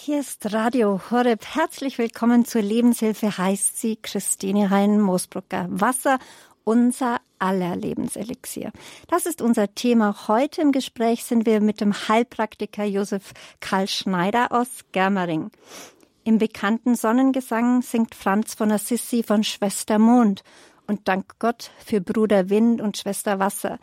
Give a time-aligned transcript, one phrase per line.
[0.00, 1.44] Hier ist Radio Horeb.
[1.44, 5.66] Herzlich willkommen zur Lebenshilfe, heißt sie Christine Hein-Moosbrucker.
[5.70, 6.20] Wasser,
[6.62, 8.70] unser aller Lebenselixier.
[9.08, 10.28] Das ist unser Thema.
[10.28, 15.50] Heute im Gespräch sind wir mit dem Heilpraktiker Josef Karl Schneider aus Germering.
[16.22, 20.44] Im bekannten Sonnengesang singt Franz von Assisi von Schwester Mond
[20.86, 23.80] und dank Gott für Bruder Wind und Schwester Wasser.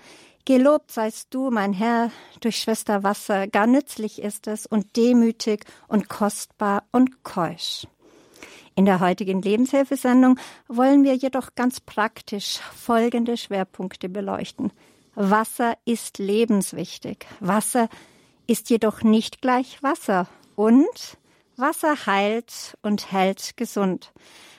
[0.48, 6.08] Gelobt seist du, mein Herr, durch Schwester Wasser, gar nützlich ist es und demütig und
[6.08, 7.88] kostbar und keusch.
[8.76, 14.72] In der heutigen Lebenshilfesendung wollen wir jedoch ganz praktisch folgende Schwerpunkte beleuchten.
[15.16, 17.26] Wasser ist lebenswichtig.
[17.40, 17.90] Wasser
[18.46, 20.28] ist jedoch nicht gleich Wasser.
[20.56, 21.18] Und
[21.58, 24.14] Wasser heilt und hält gesund.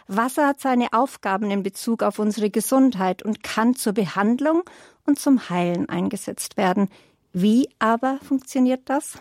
[0.08, 4.62] Wasser hat seine Aufgaben in Bezug auf unsere Gesundheit und kann zur Behandlung
[5.06, 6.88] und zum Heilen eingesetzt werden.
[7.32, 9.18] Wie aber funktioniert das?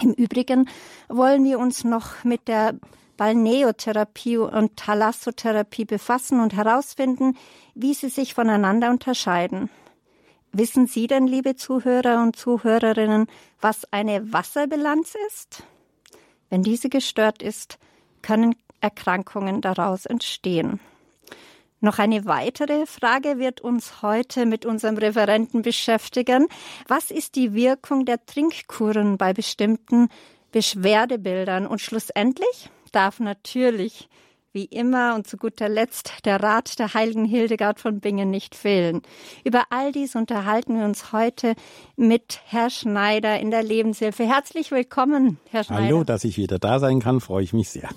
[0.00, 0.68] Im Übrigen
[1.08, 2.74] wollen wir uns noch mit der
[3.16, 7.36] Balneotherapie und Thalassotherapie befassen und herausfinden,
[7.74, 9.70] wie sie sich voneinander unterscheiden.
[10.52, 13.26] Wissen Sie denn, liebe Zuhörer und Zuhörerinnen,
[13.60, 15.64] was eine Wasserbilanz ist?
[16.48, 17.78] Wenn diese gestört ist,
[18.22, 20.80] können Erkrankungen daraus entstehen.
[21.80, 26.46] Noch eine weitere Frage wird uns heute mit unserem Referenten beschäftigen.
[26.88, 30.08] Was ist die Wirkung der Trinkkuren bei bestimmten
[30.52, 31.66] Beschwerdebildern?
[31.66, 34.08] Und schlussendlich darf natürlich
[34.56, 39.02] wie immer und zu guter Letzt der Rat der heiligen Hildegard von Bingen nicht fehlen.
[39.44, 41.54] Über all dies unterhalten wir uns heute
[41.96, 44.24] mit Herr Schneider in der Lebenshilfe.
[44.24, 45.84] Herzlich willkommen, Herr Schneider.
[45.84, 47.90] Hallo, dass ich wieder da sein kann, freue ich mich sehr.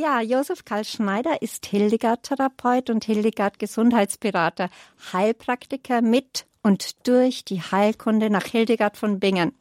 [0.00, 4.70] Ja, Josef Karl Schneider ist Hildegard-Therapeut und Hildegard-Gesundheitsberater,
[5.12, 9.52] Heilpraktiker mit und durch die Heilkunde nach Hildegard von Bingen.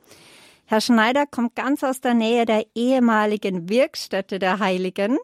[0.65, 5.17] Herr Schneider kommt ganz aus der Nähe der ehemaligen Wirkstätte der Heiligen.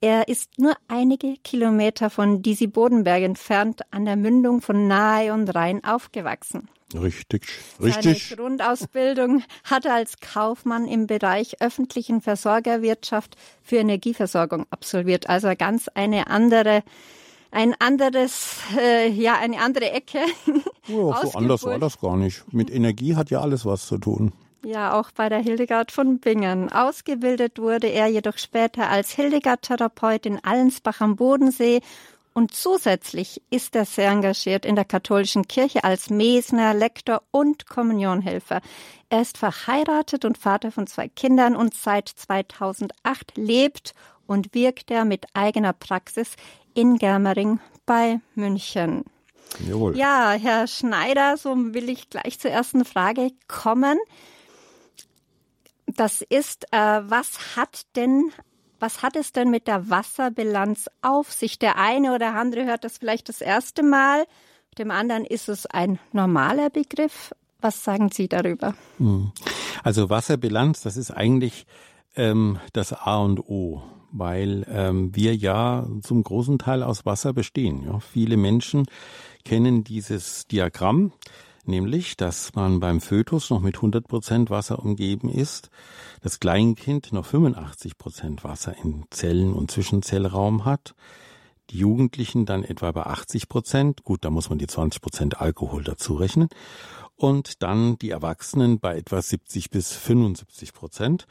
[0.00, 5.54] Er ist nur einige Kilometer von Disi Bodenberg entfernt an der Mündung von Nahe und
[5.54, 6.70] Rhein aufgewachsen.
[6.94, 7.46] Richtig,
[7.80, 8.28] richtig.
[8.28, 15.28] Seine Grundausbildung hat er als Kaufmann im Bereich öffentlichen Versorgerwirtschaft für Energieversorgung absolviert.
[15.28, 16.82] Also ganz eine andere
[17.50, 20.18] ein anderes, äh, ja, eine andere Ecke.
[20.86, 22.44] Ja, so anders war das gar nicht.
[22.52, 24.34] Mit Energie hat ja alles was zu tun.
[24.64, 26.70] Ja, auch bei der Hildegard von Bingen.
[26.70, 31.80] Ausgebildet wurde er jedoch später als Hildegard-Therapeut in Allensbach am Bodensee
[32.34, 38.60] und zusätzlich ist er sehr engagiert in der katholischen Kirche als Mesner, Lektor und Kommunionhelfer.
[39.08, 43.94] Er ist verheiratet und Vater von zwei Kindern und seit 2008 lebt
[44.26, 46.36] und wirkt er mit eigener Praxis
[46.74, 49.04] in Germering bei München.
[49.66, 49.96] Jawohl.
[49.96, 53.98] Ja, Herr Schneider, so will ich gleich zur ersten Frage kommen
[55.96, 58.32] das ist, äh, was hat denn
[58.84, 61.58] was hat es denn mit der Wasserbilanz auf sich?
[61.58, 64.26] Der eine oder andere hört das vielleicht das erste Mal,
[64.76, 67.34] dem anderen ist es ein normaler Begriff.
[67.62, 68.74] Was sagen Sie darüber?
[68.98, 69.32] Hm.
[69.82, 71.64] Also Wasserbilanz, das ist eigentlich
[72.14, 77.84] ähm, das A und O, weil ähm, wir ja zum großen Teil aus Wasser bestehen.
[77.86, 78.00] Ja.
[78.00, 78.84] Viele Menschen
[79.46, 81.12] kennen dieses Diagramm
[81.68, 85.70] nämlich, dass man beim Fötus noch mit 100 Prozent Wasser umgeben ist,
[86.22, 90.94] das Kleinkind noch 85 Prozent Wasser in Zellen und Zwischenzellraum hat,
[91.70, 95.82] die Jugendlichen dann etwa bei 80 Prozent, gut, da muss man die 20 Prozent Alkohol
[95.82, 96.48] dazu rechnen,
[97.16, 101.26] und dann die Erwachsenen bei etwa 70 bis 75 Prozent.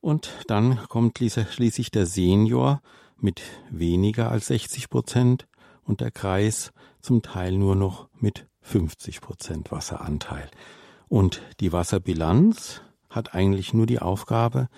[0.00, 2.80] Und dann kommt schließlich der Senior
[3.18, 5.48] mit weniger als 60 Prozent
[5.84, 10.50] und der Kreis zum Teil nur noch mit 50 Prozent Wasseranteil.
[11.08, 14.68] Und die Wasserbilanz hat eigentlich nur die Aufgabe,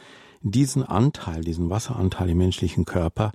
[0.43, 3.33] diesen Anteil, diesen Wasseranteil im menschlichen Körper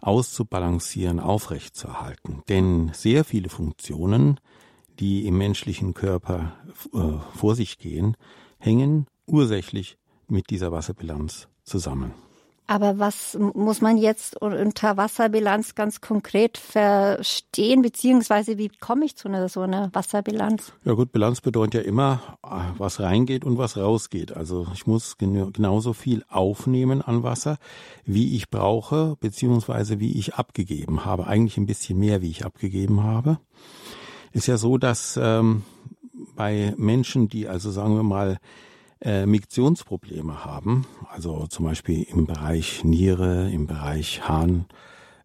[0.00, 2.42] auszubalancieren, aufrechtzuerhalten.
[2.48, 4.40] Denn sehr viele Funktionen,
[4.98, 6.52] die im menschlichen Körper
[6.94, 8.16] äh, vor sich gehen,
[8.58, 9.98] hängen ursächlich
[10.28, 12.14] mit dieser Wasserbilanz zusammen.
[12.70, 19.26] Aber was muss man jetzt unter Wasserbilanz ganz konkret verstehen, beziehungsweise wie komme ich zu
[19.26, 20.72] einer so einer Wasserbilanz?
[20.84, 22.38] Ja gut, Bilanz bedeutet ja immer,
[22.78, 24.36] was reingeht und was rausgeht.
[24.36, 27.58] Also ich muss genauso viel aufnehmen an Wasser,
[28.04, 31.26] wie ich brauche, beziehungsweise wie ich abgegeben habe.
[31.26, 33.40] Eigentlich ein bisschen mehr, wie ich abgegeben habe.
[34.30, 35.64] Ist ja so, dass ähm,
[36.36, 38.38] bei Menschen, die also sagen wir mal
[39.00, 44.66] äh, Miktionsprobleme haben, also zum Beispiel im Bereich Niere, im Bereich Harn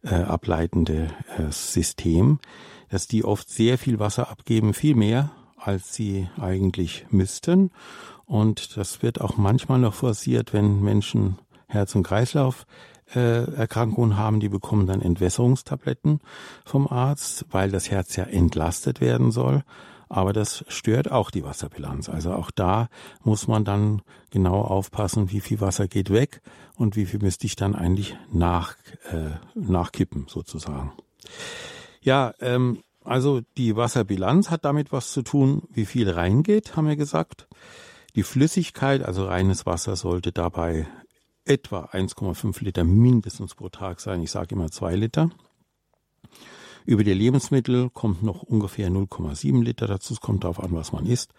[0.03, 2.39] äh, ableitende äh, System,
[2.89, 7.71] dass die oft sehr viel Wasser abgeben, viel mehr, als sie eigentlich müssten.
[8.25, 11.37] Und das wird auch manchmal noch forciert, wenn Menschen
[11.67, 16.21] Herz- und Kreislauferkrankungen haben, die bekommen dann Entwässerungstabletten
[16.63, 19.63] vom Arzt, weil das Herz ja entlastet werden soll.
[20.09, 22.09] Aber das stört auch die Wasserbilanz.
[22.09, 22.89] Also auch da
[23.23, 26.41] muss man dann genau aufpassen, wie viel Wasser geht weg
[26.75, 28.75] und wie viel müsste ich dann eigentlich nach,
[29.11, 30.93] äh, nachkippen sozusagen.
[32.01, 36.95] Ja, ähm, also die Wasserbilanz hat damit was zu tun, wie viel reingeht, haben wir
[36.95, 37.47] gesagt.
[38.15, 40.87] Die Flüssigkeit, also reines Wasser, sollte dabei
[41.45, 44.21] etwa 1,5 Liter mindestens pro Tag sein.
[44.21, 45.29] Ich sage immer zwei Liter.
[46.85, 50.13] Über die Lebensmittel kommt noch ungefähr 0,7 Liter dazu.
[50.13, 51.33] Es kommt darauf an, was man isst.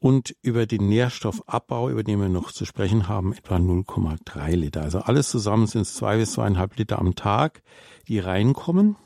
[0.00, 4.82] Und über den Nährstoffabbau, über den wir noch zu sprechen haben, etwa 0,3 Liter.
[4.82, 7.62] Also alles zusammen sind es zwei bis zweieinhalb Liter am Tag,
[8.06, 8.96] die reinkommen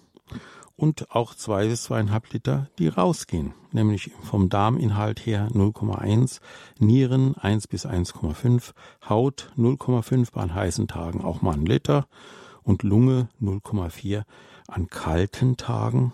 [0.77, 3.55] und auch zwei bis zweieinhalb Liter, die rausgehen.
[3.73, 6.41] Nämlich vom Darminhalt her 0,1,
[6.79, 8.73] Nieren 1 bis 1,5,
[9.09, 12.07] Haut 0,5 bei heißen Tagen auch mal ein Liter
[12.63, 14.25] und Lunge 0,4
[14.69, 16.13] an kalten Tagen,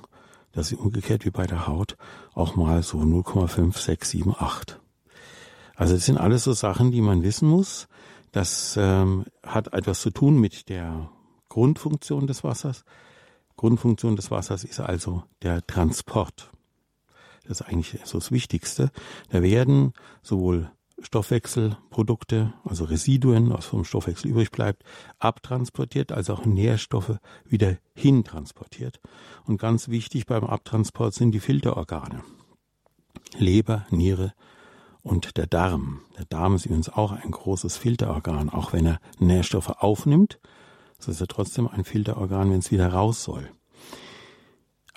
[0.53, 1.97] das ist umgekehrt wie bei der Haut,
[2.35, 4.81] auch mal so 0,5, 6, 7, 8.
[5.77, 7.87] Also das sind alles so Sachen, die man wissen muss.
[8.33, 11.11] Das ähm, hat etwas zu tun mit der
[11.49, 12.85] Grundfunktion des Wassers.
[13.57, 16.51] Grundfunktion des Wassers ist also der Transport.
[17.47, 18.91] Das ist eigentlich so das Wichtigste.
[19.31, 19.93] Da werden
[20.23, 24.83] sowohl Stoffwechselprodukte, also Residuen, was vom Stoffwechsel übrig bleibt,
[25.19, 29.01] abtransportiert, als auch Nährstoffe wieder hintransportiert.
[29.45, 32.23] Und ganz wichtig beim Abtransport sind die Filterorgane.
[33.37, 34.33] Leber, Niere
[35.03, 36.01] und der Darm.
[36.19, 40.39] Der Darm ist übrigens auch ein großes Filterorgan, auch wenn er Nährstoffe aufnimmt,
[40.99, 43.49] so ist er trotzdem ein Filterorgan, wenn es wieder raus soll.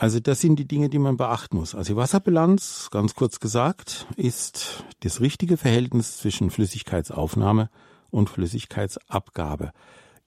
[0.02, 1.76] Also das sind die Dinge, die man beachten muss.
[1.76, 7.70] Also die Wasserbilanz, ganz kurz gesagt, ist das richtige Verhältnis zwischen Flüssigkeitsaufnahme
[8.10, 9.74] und Flüssigkeitsabgabe.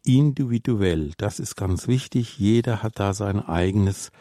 [0.05, 2.39] Individuell, das ist ganz wichtig.
[2.39, 4.13] Jeder hat da sein eigenes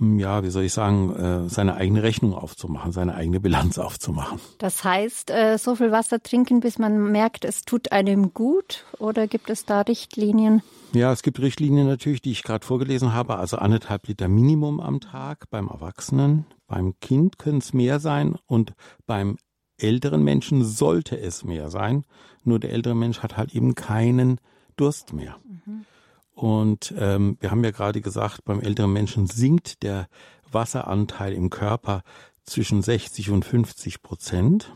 [0.00, 4.40] ja, wie soll ich sagen, äh, seine eigene Rechnung aufzumachen, seine eigene Bilanz aufzumachen.
[4.58, 8.84] Das heißt, äh, so viel Wasser trinken, bis man merkt, es tut einem gut?
[8.98, 10.62] Oder gibt es da Richtlinien?
[10.92, 13.36] Ja, es gibt Richtlinien natürlich, die ich gerade vorgelesen habe.
[13.36, 16.46] Also anderthalb Liter Minimum am Tag beim Erwachsenen.
[16.66, 18.74] Beim Kind können es mehr sein und
[19.06, 19.38] beim
[19.78, 22.04] älteren Menschen sollte es mehr sein.
[22.44, 24.40] Nur der ältere Mensch hat halt eben keinen
[24.76, 25.36] Durst mehr.
[25.44, 25.84] Mhm.
[26.36, 30.06] Und ähm, wir haben ja gerade gesagt, beim älteren Menschen sinkt der
[30.52, 32.02] Wasseranteil im Körper
[32.44, 34.70] zwischen 60 und 50 Prozent.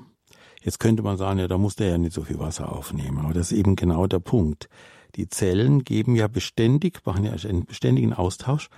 [0.62, 3.18] Jetzt könnte man sagen, ja, da muss der ja nicht so viel Wasser aufnehmen.
[3.18, 4.70] Aber das ist eben genau der Punkt.
[5.16, 8.70] Die Zellen geben ja beständig, machen ja einen beständigen Austausch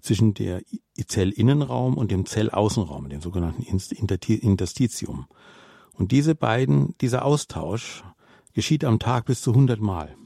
[0.00, 0.62] zwischen der
[1.06, 5.26] Zellinnenraum und dem Zellaußenraum, dem sogenannten Interstitium.
[5.92, 8.02] Und diese beiden, dieser Austausch
[8.54, 10.16] geschieht am Tag bis zu 100 Mal.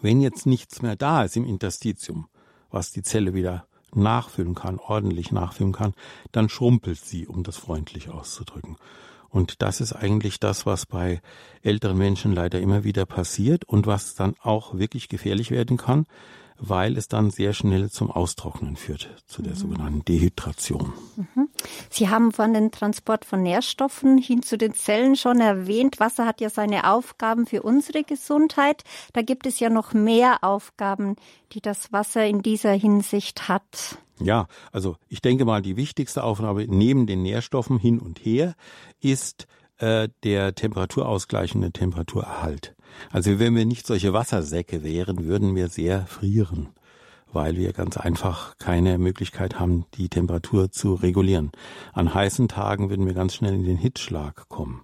[0.00, 2.28] Wenn jetzt nichts mehr da ist im Interstitium,
[2.70, 5.94] was die Zelle wieder nachfüllen kann, ordentlich nachfüllen kann,
[6.32, 8.76] dann schrumpelt sie, um das freundlich auszudrücken.
[9.30, 11.20] Und das ist eigentlich das, was bei
[11.62, 16.06] älteren Menschen leider immer wieder passiert und was dann auch wirklich gefährlich werden kann,
[16.58, 19.58] weil es dann sehr schnell zum Austrocknen führt, zu der mhm.
[19.58, 20.92] sogenannten Dehydration.
[21.16, 21.48] Mhm.
[21.90, 26.00] Sie haben von den Transport von Nährstoffen hin zu den Zellen schon erwähnt.
[26.00, 28.84] Wasser hat ja seine Aufgaben für unsere Gesundheit.
[29.12, 31.16] Da gibt es ja noch mehr Aufgaben,
[31.52, 33.98] die das Wasser in dieser Hinsicht hat.
[34.20, 38.54] Ja, also ich denke mal, die wichtigste Aufgabe neben den Nährstoffen hin und her
[39.00, 39.46] ist
[39.78, 42.74] äh, der temperaturausgleichende Temperaturerhalt.
[43.10, 46.68] Also wenn wir nicht solche Wassersäcke wären, würden wir sehr frieren,
[47.32, 51.52] weil wir ganz einfach keine Möglichkeit haben, die Temperatur zu regulieren.
[51.92, 54.82] An heißen Tagen würden wir ganz schnell in den Hitzschlag kommen.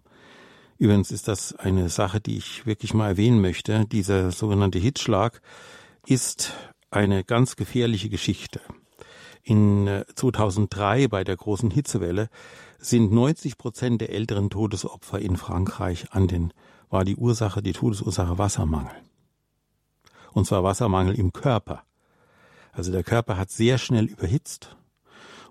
[0.79, 3.87] Übrigens ist das eine Sache, die ich wirklich mal erwähnen möchte.
[3.87, 5.41] Dieser sogenannte Hitzschlag
[6.07, 6.53] ist
[6.91, 8.61] eine ganz gefährliche Geschichte.
[9.43, 12.29] In 2003 äh, bei der großen Hitzewelle
[12.79, 16.53] sind 90 Prozent der älteren Todesopfer in Frankreich an den
[16.91, 18.95] war die Ursache, die Todesursache Wassermangel.
[20.33, 21.85] Und zwar Wassermangel im Körper.
[22.73, 24.77] Also der Körper hat sehr schnell überhitzt.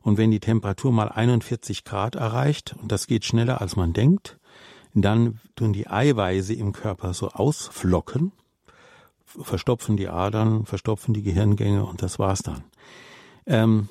[0.02, 4.38] Und wenn die Temperatur mal 41 Grad erreicht, und das geht schneller als man denkt,
[4.94, 8.34] dann tun die Eiweiße im Körper so ausflocken,
[9.26, 12.64] verstopfen die Adern, verstopfen die Gehirngänge und das war's dann.
[13.46, 13.88] Ähm,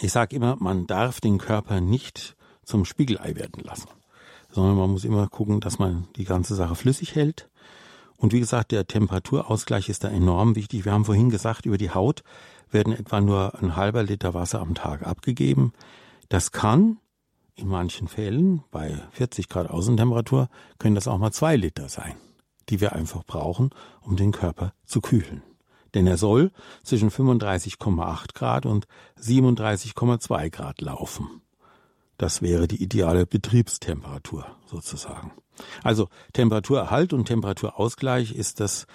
[0.00, 3.88] ich sage immer, man darf den Körper nicht zum Spiegelei werden lassen
[4.50, 7.48] sondern man muss immer gucken, dass man die ganze Sache flüssig hält.
[8.16, 10.84] Und wie gesagt, der Temperaturausgleich ist da enorm wichtig.
[10.84, 12.22] Wir haben vorhin gesagt, über die Haut
[12.70, 15.72] werden etwa nur ein halber Liter Wasser am Tag abgegeben.
[16.28, 16.98] Das kann
[17.54, 22.14] in manchen Fällen bei 40 Grad Außentemperatur können das auch mal zwei Liter sein,
[22.68, 25.42] die wir einfach brauchen, um den Körper zu kühlen.
[25.94, 26.52] Denn er soll
[26.84, 28.86] zwischen 35,8 Grad und
[29.20, 31.42] 37,2 Grad laufen.
[32.18, 35.32] Das wäre die ideale Betriebstemperatur sozusagen.
[35.82, 38.86] Also Temperaturerhalt und Temperaturausgleich ist das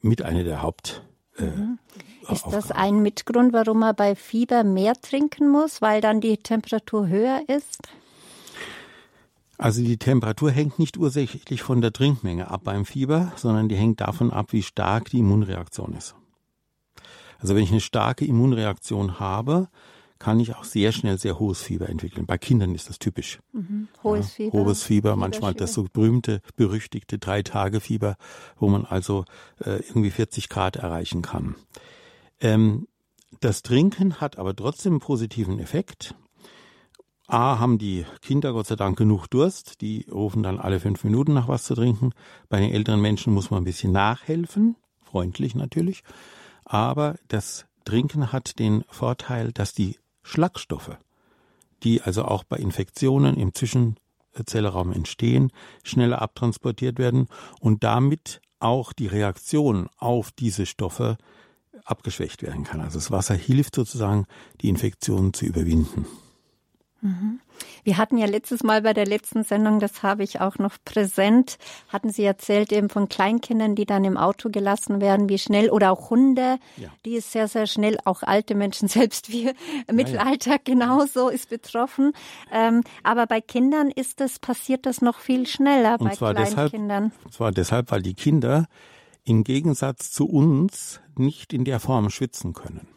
[0.00, 1.02] mit einer der Haupt.
[1.36, 1.78] Äh, mhm.
[2.30, 7.08] Ist das ein Mitgrund, warum man bei Fieber mehr trinken muss, weil dann die Temperatur
[7.08, 7.88] höher ist?
[9.56, 14.00] Also die Temperatur hängt nicht ursächlich von der Trinkmenge ab beim Fieber, sondern die hängt
[14.00, 16.14] davon ab, wie stark die Immunreaktion ist.
[17.38, 19.68] Also wenn ich eine starke Immunreaktion habe,
[20.18, 22.26] kann ich auch sehr schnell sehr hohes Fieber entwickeln.
[22.26, 23.38] Bei Kindern ist das typisch.
[23.52, 23.88] Mhm.
[24.02, 24.58] Hohes ja, Fieber.
[24.58, 28.16] Hohes Fieber, manchmal das so berühmte, berüchtigte Drei-Tage-Fieber,
[28.56, 29.24] wo man also
[29.60, 31.54] äh, irgendwie 40 Grad erreichen kann.
[32.40, 32.88] Ähm,
[33.40, 36.14] das Trinken hat aber trotzdem einen positiven Effekt.
[37.26, 41.34] A, haben die Kinder Gott sei Dank genug Durst, die rufen dann alle fünf Minuten
[41.34, 42.12] nach was zu trinken.
[42.48, 46.02] Bei den älteren Menschen muss man ein bisschen nachhelfen, freundlich natürlich.
[46.64, 49.98] Aber das Trinken hat den Vorteil, dass die
[50.28, 50.98] Schlagstoffe,
[51.82, 55.50] die also auch bei Infektionen im Zwischenzellraum entstehen,
[55.82, 57.28] schneller abtransportiert werden
[57.60, 61.16] und damit auch die Reaktion auf diese Stoffe
[61.84, 62.80] abgeschwächt werden kann.
[62.80, 64.26] Also das Wasser hilft sozusagen,
[64.60, 66.06] die Infektion zu überwinden.
[67.00, 67.40] Mhm.
[67.84, 71.58] Wir hatten ja letztes Mal bei der letzten Sendung, das habe ich auch noch präsent,
[71.88, 75.92] hatten Sie erzählt eben von Kleinkindern, die dann im Auto gelassen werden, wie schnell, oder
[75.92, 76.88] auch Hunde, ja.
[77.04, 80.58] die ist sehr, sehr schnell, auch alte Menschen, selbst wir, ja, Mittelalter ja.
[80.62, 82.12] genauso ist betroffen.
[82.52, 87.10] Ähm, aber bei Kindern ist das, passiert das noch viel schneller, und bei zwar Kleinkindern.
[87.10, 88.66] Deshalb, und zwar deshalb, weil die Kinder
[89.24, 92.88] im Gegensatz zu uns nicht in der Form schwitzen können.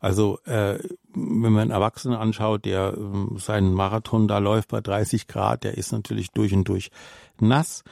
[0.00, 0.78] Also äh,
[1.14, 5.76] wenn man einen Erwachsenen anschaut, der äh, seinen Marathon da läuft bei 30 Grad, der
[5.76, 6.90] ist natürlich durch und durch
[7.38, 7.84] nass,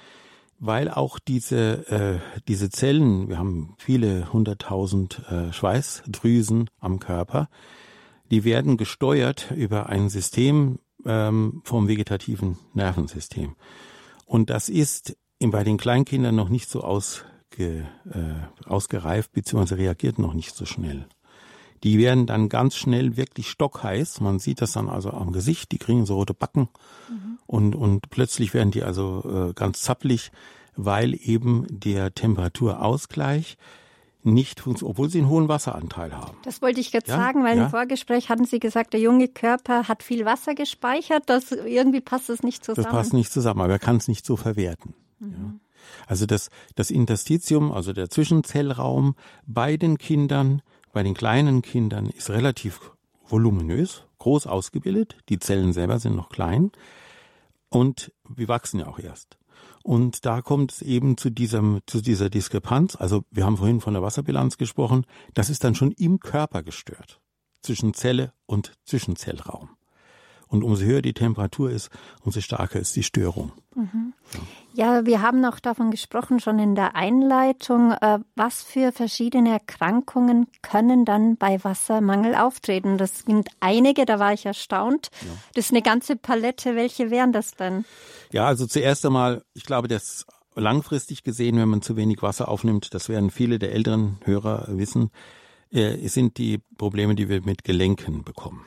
[0.59, 7.49] weil auch diese äh, diese Zellen, wir haben viele hunderttausend äh, Schweißdrüsen am Körper,
[8.31, 13.55] die werden gesteuert über ein System ähm, vom vegetativen Nervensystem.
[14.25, 17.25] Und das ist bei den Kleinkindern noch nicht so ausge,
[18.11, 21.07] äh, ausgereift, beziehungsweise reagiert noch nicht so schnell.
[21.85, 24.21] Die werden dann ganz schnell wirklich stockheiß.
[24.21, 25.73] Man sieht das dann also am Gesicht.
[25.73, 26.69] Die kriegen so rote Backen
[27.09, 27.39] mhm.
[27.47, 30.31] und, und plötzlich werden die also äh, ganz zappelig,
[30.77, 33.57] weil eben der Temperaturausgleich
[34.25, 36.37] nicht funktioniert, obwohl sie einen hohen Wasseranteil haben.
[36.45, 37.17] Das wollte ich jetzt ja?
[37.17, 37.65] sagen, weil ja?
[37.65, 41.25] im Vorgespräch hatten Sie gesagt, der junge Körper hat viel Wasser gespeichert.
[41.27, 42.85] Das irgendwie passt es nicht zusammen.
[42.85, 44.95] Das passt nicht zusammen, aber er kann es nicht so verwerten.
[45.21, 45.31] Mhm.
[45.33, 45.55] Ja?
[46.07, 49.15] Also das, das Interstitium, also der Zwischenzellraum
[49.47, 52.92] bei den Kindern bei den kleinen Kindern ist relativ
[53.28, 55.16] voluminös, groß ausgebildet.
[55.28, 56.71] Die Zellen selber sind noch klein.
[57.68, 59.38] Und wir wachsen ja auch erst.
[59.83, 62.97] Und da kommt es eben zu diesem, zu dieser Diskrepanz.
[62.97, 65.04] Also wir haben vorhin von der Wasserbilanz gesprochen.
[65.35, 67.21] Das ist dann schon im Körper gestört.
[67.62, 69.71] Zwischen Zelle und Zwischenzellraum.
[70.49, 71.90] Und umso höher die Temperatur ist,
[72.25, 73.52] umso stärker ist die Störung.
[73.75, 74.14] Mhm.
[74.75, 80.47] Ja, wir haben auch davon gesprochen, schon in der Einleitung, äh, was für verschiedene Erkrankungen
[80.62, 82.97] können dann bei Wassermangel auftreten.
[82.97, 85.11] Das sind einige, da war ich erstaunt.
[85.21, 85.28] Ja.
[85.55, 86.76] Das ist eine ganze Palette.
[86.76, 87.85] Welche wären das denn?
[88.31, 92.95] Ja, also zuerst einmal, ich glaube, das langfristig gesehen, wenn man zu wenig Wasser aufnimmt,
[92.95, 95.11] das werden viele der älteren Hörer wissen,
[95.71, 98.64] äh, sind die Probleme, die wir mit Gelenken bekommen.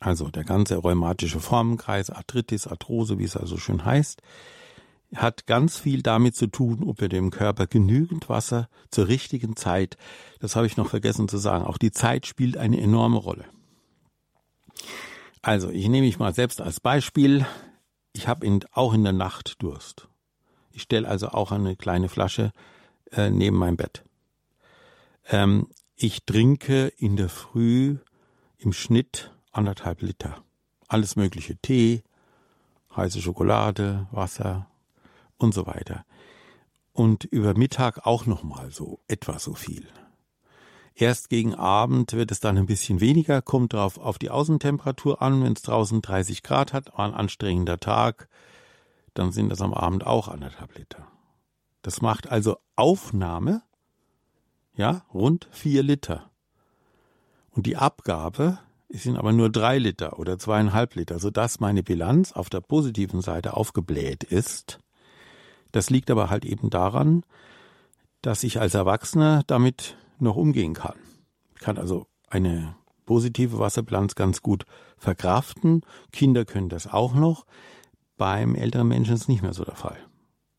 [0.00, 4.22] Also der ganze rheumatische Formenkreis, Arthritis, Arthrose, wie es also schön heißt,
[5.14, 9.96] hat ganz viel damit zu tun, ob wir dem Körper genügend Wasser zur richtigen Zeit,
[10.38, 13.44] das habe ich noch vergessen zu sagen, auch die Zeit spielt eine enorme Rolle.
[15.40, 17.46] Also, ich nehme mich mal selbst als Beispiel.
[18.12, 20.08] Ich habe in, auch in der Nacht Durst.
[20.72, 22.52] Ich stelle also auch eine kleine Flasche
[23.12, 24.04] äh, neben mein Bett.
[25.30, 27.96] Ähm, ich trinke in der Früh
[28.58, 30.42] im Schnitt anderthalb Liter.
[30.86, 31.56] Alles mögliche.
[31.56, 32.02] Tee,
[32.96, 34.66] heiße Schokolade, Wasser
[35.36, 36.04] und so weiter.
[36.92, 39.86] Und über Mittag auch nochmal so etwa so viel.
[40.94, 45.44] Erst gegen Abend wird es dann ein bisschen weniger, kommt drauf auf die Außentemperatur an.
[45.44, 48.28] Wenn es draußen 30 Grad hat, war ein anstrengender Tag,
[49.14, 51.06] dann sind das am Abend auch anderthalb Liter.
[51.82, 53.62] Das macht also Aufnahme,
[54.74, 56.30] ja, rund vier Liter.
[57.50, 58.58] Und die Abgabe
[58.88, 63.20] es sind aber nur drei Liter oder zweieinhalb Liter, sodass meine Bilanz auf der positiven
[63.20, 64.80] Seite aufgebläht ist.
[65.72, 67.22] Das liegt aber halt eben daran,
[68.22, 70.96] dass ich als Erwachsener damit noch umgehen kann.
[71.54, 74.64] Ich kann also eine positive Wasserbilanz ganz gut
[74.96, 75.82] verkraften.
[76.12, 77.44] Kinder können das auch noch.
[78.16, 79.98] Beim älteren Menschen ist es nicht mehr so der Fall.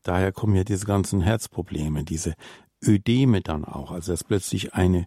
[0.02, 2.34] daher kommen ja diese ganzen Herzprobleme, diese
[2.82, 5.06] Ödeme dann auch, also dass plötzlich eine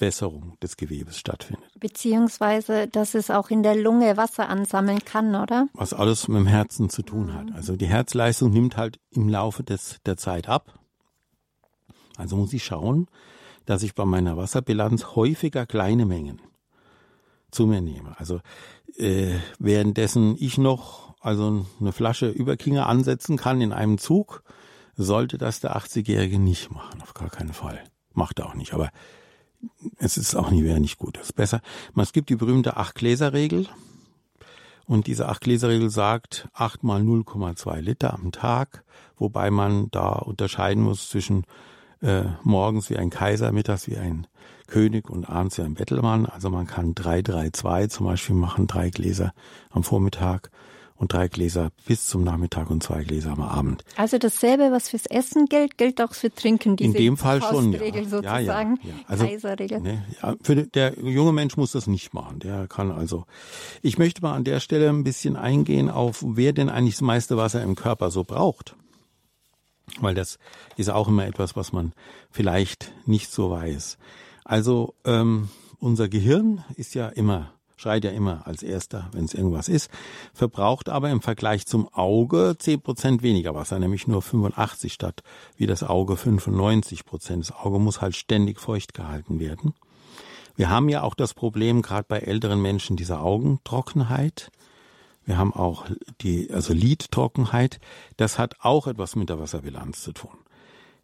[0.00, 1.70] Überwässerung des Gewebes stattfindet.
[1.78, 5.68] Beziehungsweise, dass es auch in der Lunge Wasser ansammeln kann, oder?
[5.74, 7.52] Was alles mit dem Herzen zu tun hat.
[7.54, 10.74] Also die Herzleistung nimmt halt im Laufe des, der Zeit ab.
[12.16, 13.08] Also muss ich schauen,
[13.66, 16.40] dass ich bei meiner Wasserbilanz häufiger kleine Mengen
[17.50, 18.18] zu mir nehme.
[18.18, 18.40] Also
[18.96, 24.42] äh, währenddessen ich noch also eine Flasche Überkinger ansetzen kann in einem Zug,
[24.96, 27.84] sollte das der 80-Jährige nicht machen, auf gar keinen Fall.
[28.14, 28.90] Macht er auch nicht, aber
[29.98, 31.18] es ist auch nie wäre nicht gut.
[31.18, 31.60] Es ist besser.
[31.96, 33.68] Es gibt die berühmte Acht-Gläser-Regel.
[34.86, 38.82] Und diese Acht-Gläser-Regel sagt acht mal 0,2 Liter am Tag,
[39.16, 41.44] wobei man da unterscheiden muss zwischen
[42.02, 44.26] äh, morgens wie ein Kaiser, mittags wie ein
[44.66, 46.26] König und abends wie ein Bettelmann.
[46.26, 49.32] Also man kann 3, 3, 2 zum Beispiel machen, drei Gläser
[49.70, 50.50] am Vormittag
[51.00, 53.84] und drei Gläser bis zum Nachmittag und zwei Gläser am Abend.
[53.96, 56.76] Also dasselbe, was fürs Essen gilt, gilt auch für Trinken.
[56.76, 57.80] Diese In dem Fall schon, ja.
[58.04, 59.04] sozusagen, ja, ja, ja.
[59.06, 59.80] Also, Kaiserregel.
[59.80, 62.40] Ne, ja, für der junge Mensch muss das nicht machen.
[62.40, 63.24] Der kann also.
[63.80, 67.38] Ich möchte mal an der Stelle ein bisschen eingehen auf, wer denn eigentlich das meiste
[67.38, 68.76] Wasser im Körper so braucht.
[70.00, 70.38] Weil das
[70.76, 71.94] ist auch immer etwas, was man
[72.30, 73.96] vielleicht nicht so weiß.
[74.44, 79.68] Also ähm, unser Gehirn ist ja immer schreit ja immer als erster, wenn es irgendwas
[79.68, 79.90] ist,
[80.34, 85.22] verbraucht aber im Vergleich zum Auge 10 Prozent weniger Wasser, nämlich nur 85 statt
[85.56, 87.48] wie das Auge 95 Prozent.
[87.48, 89.72] Das Auge muss halt ständig feucht gehalten werden.
[90.56, 94.50] Wir haben ja auch das Problem, gerade bei älteren Menschen, dieser Augentrockenheit.
[95.24, 95.86] Wir haben auch
[96.20, 97.80] die, also Lidtrockenheit.
[98.18, 100.36] Das hat auch etwas mit der Wasserbilanz zu tun.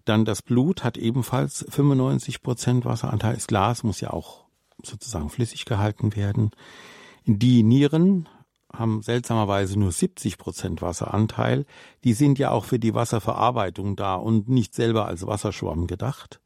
[0.05, 3.35] Dann das Blut hat ebenfalls 95 Prozent Wasseranteil.
[3.35, 4.46] Das Glas muss ja auch
[4.83, 6.51] sozusagen flüssig gehalten werden.
[7.25, 8.29] Die Nieren
[8.73, 11.65] haben seltsamerweise nur 70 Prozent Wasseranteil.
[12.05, 16.41] Die sind ja auch für die Wasserverarbeitung da und nicht selber als Wasserschwamm gedacht.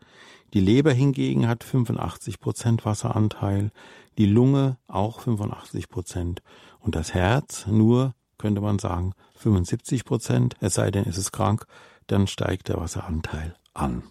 [0.53, 3.71] Die Leber hingegen hat 85 Prozent Wasseranteil,
[4.19, 6.43] die Lunge auch 85 Prozent
[6.81, 11.67] und das Herz nur, könnte man sagen, 75 Prozent, es sei denn, es ist krank,
[12.09, 14.03] dann steigt der Wasseranteil an.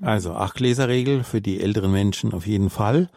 [0.00, 3.08] Also Acht-Gläser-Regel für die älteren Menschen auf jeden Fall.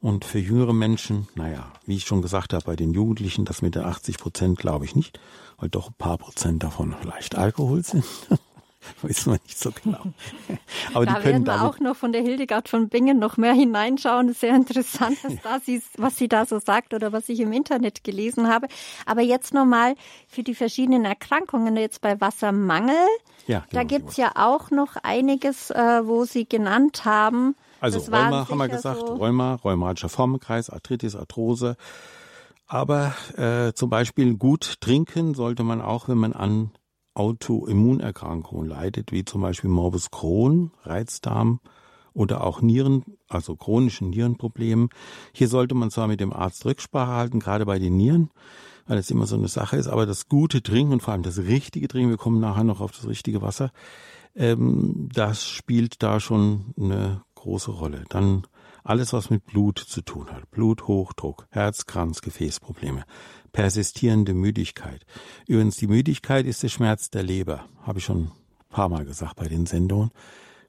[0.00, 3.74] Und für jüngere Menschen, naja, wie ich schon gesagt habe, bei den Jugendlichen, das mit
[3.74, 5.18] den 80 Prozent glaube ich nicht,
[5.58, 8.04] weil doch ein paar Prozent davon vielleicht Alkohol sind.
[9.02, 10.00] Wissen wir nicht so genau.
[10.94, 13.52] Aber da die können werden wir auch noch von der Hildegard von Bingen noch mehr
[13.52, 14.32] hineinschauen.
[14.32, 18.04] Sehr interessant, was, da sie, was sie da so sagt oder was ich im Internet
[18.04, 18.68] gelesen habe.
[19.06, 19.94] Aber jetzt nochmal
[20.28, 22.94] für die verschiedenen Erkrankungen, jetzt bei Wassermangel.
[23.46, 27.54] Ja, genau, da gibt's ja auch noch einiges, äh, wo Sie genannt haben.
[27.80, 31.76] Also das Rheuma haben wir gesagt, so Rheuma, rheumatischer Formenkreis, Arthritis, Arthrose.
[32.66, 36.70] Aber äh, zum Beispiel gut trinken sollte man auch, wenn man an
[37.18, 41.60] Autoimmunerkrankungen leidet, wie zum Beispiel Morbus Crohn, Reizdarm
[42.12, 44.88] oder auch Nieren, also chronischen Nierenproblemen.
[45.32, 48.30] Hier sollte man zwar mit dem Arzt Rücksprache halten, gerade bei den Nieren,
[48.86, 51.38] weil es immer so eine Sache ist, aber das gute Trinken und vor allem das
[51.38, 53.70] richtige Trinken, wir kommen nachher noch auf das richtige Wasser,
[54.34, 58.04] ähm, das spielt da schon eine große Rolle.
[58.08, 58.46] Dann
[58.84, 60.50] alles, was mit Blut zu tun hat.
[60.50, 63.04] Bluthochdruck, Herzkranz, Gefäßprobleme
[63.52, 65.04] persistierende Müdigkeit.
[65.46, 68.32] Übrigens, die Müdigkeit ist der Schmerz der Leber, habe ich schon ein
[68.70, 70.10] paar Mal gesagt bei den Sendungen.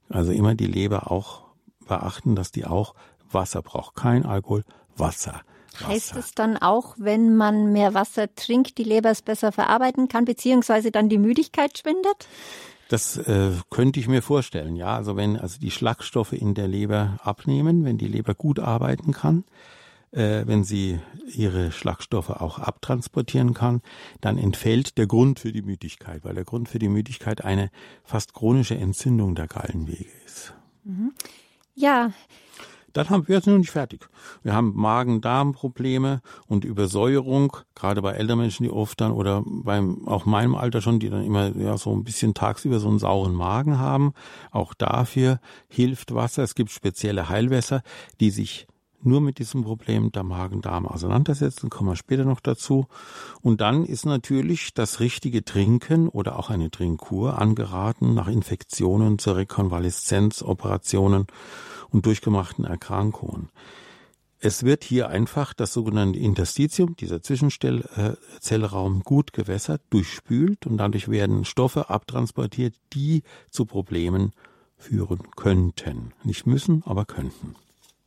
[0.09, 1.43] Also immer die Leber auch
[1.87, 2.95] beachten, dass die auch
[3.31, 3.95] Wasser braucht.
[3.95, 4.63] Kein Alkohol,
[4.95, 5.41] Wasser.
[5.73, 5.87] Wasser.
[5.87, 10.25] Heißt es dann auch, wenn man mehr Wasser trinkt, die Leber es besser verarbeiten kann,
[10.25, 12.27] beziehungsweise dann die Müdigkeit schwindet?
[12.89, 14.95] Das äh, könnte ich mir vorstellen, ja.
[14.95, 19.43] Also wenn also die Schlagstoffe in der Leber abnehmen, wenn die Leber gut arbeiten kann,
[20.11, 20.99] äh, wenn sie
[21.33, 23.81] ihre Schlagstoffe auch abtransportieren kann,
[24.21, 27.69] dann entfällt der Grund für die Müdigkeit, weil der Grund für die Müdigkeit eine
[28.03, 30.53] fast chronische Entzündung der Gallenwege ist.
[30.83, 31.13] Mhm.
[31.75, 32.11] Ja.
[32.93, 34.09] Dann haben wir jetzt noch nicht fertig.
[34.41, 40.25] Wir haben Magen-Darm-Probleme und Übersäuerung, gerade bei älteren Menschen, die oft dann oder beim auch
[40.25, 43.77] meinem Alter schon, die dann immer ja so ein bisschen tagsüber so einen sauren Magen
[43.77, 44.13] haben.
[44.49, 46.41] Auch dafür hilft Wasser.
[46.41, 47.83] Es gibt spezielle Heilwässer,
[48.19, 48.65] die sich
[49.01, 52.87] nur mit diesem Problem der Magen-Darm auseinandersetzen, kommen wir später noch dazu.
[53.41, 59.37] Und dann ist natürlich das richtige Trinken oder auch eine Trinkkur angeraten nach Infektionen zur
[59.37, 61.27] Rekonvaleszenz, Operationen
[61.89, 63.49] und durchgemachten Erkrankungen.
[64.41, 71.43] Es wird hier einfach das sogenannte Interstitium, dieser Zwischenzellraum, gut gewässert, durchspült und dadurch werden
[71.43, 74.31] Stoffe abtransportiert, die zu Problemen
[74.77, 76.13] führen könnten.
[76.23, 77.55] Nicht müssen, aber könnten.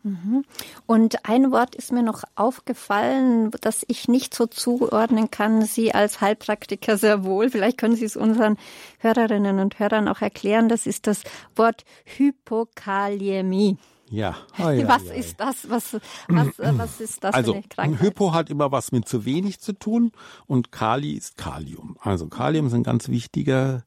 [0.03, 0.45] Mhm.
[0.87, 5.63] Und ein Wort ist mir noch aufgefallen, das ich nicht so zuordnen kann.
[5.63, 7.51] Sie als Heilpraktiker sehr wohl.
[7.51, 8.57] Vielleicht können Sie es unseren
[8.99, 10.69] Hörerinnen und Hörern auch erklären.
[10.69, 11.23] Das ist das
[11.55, 13.77] Wort Hypokaliämie.
[14.11, 14.37] Ja.
[14.59, 15.71] Oh, ja was ja, ist das?
[15.71, 15.95] Was,
[16.29, 18.03] was, was ist das also, für eine Krankheit?
[18.03, 20.13] Hypo hat immer was mit zu wenig zu tun
[20.47, 21.97] und Kali ist Kalium.
[21.99, 23.85] Also Kalium ist ein ganz wichtiger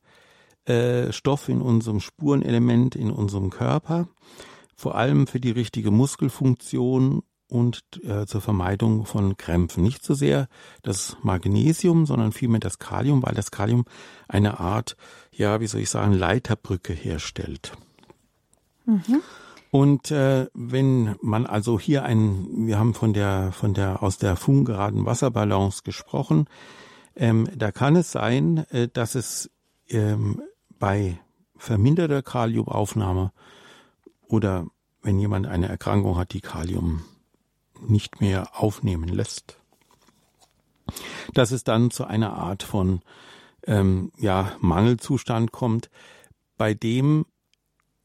[0.66, 4.08] äh, Stoff in unserem Spurenelement in unserem Körper
[4.76, 9.84] vor allem für die richtige Muskelfunktion und äh, zur Vermeidung von Krämpfen.
[9.84, 10.48] Nicht so sehr
[10.82, 13.86] das Magnesium, sondern vielmehr das Kalium, weil das Kalium
[14.28, 14.98] eine Art,
[15.32, 17.74] ja, wie soll ich sagen, Leiterbrücke herstellt.
[18.86, 19.22] Mhm.
[19.72, 24.38] Und äh, wenn man also hier ein, wir haben von der von der aus der
[24.38, 26.48] fungeraden Wasserbalance gesprochen,
[27.16, 29.50] ähm, da kann es sein, äh, dass es
[29.90, 30.42] ähm,
[30.80, 31.20] bei
[31.58, 33.32] verminderter Kaliumaufnahme
[34.28, 34.68] oder
[35.02, 37.04] wenn jemand eine Erkrankung hat, die Kalium
[37.80, 39.60] nicht mehr aufnehmen lässt,
[41.34, 43.02] dass es dann zu einer Art von
[43.68, 45.90] ähm, ja, Mangelzustand kommt,
[46.58, 47.26] bei dem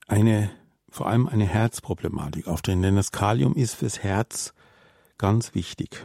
[0.06, 0.50] eine
[0.90, 2.83] vor allem eine Herzproblematik auftritt.
[2.83, 4.54] Denn das Kalium ist fürs Herz
[5.18, 6.04] ganz wichtig.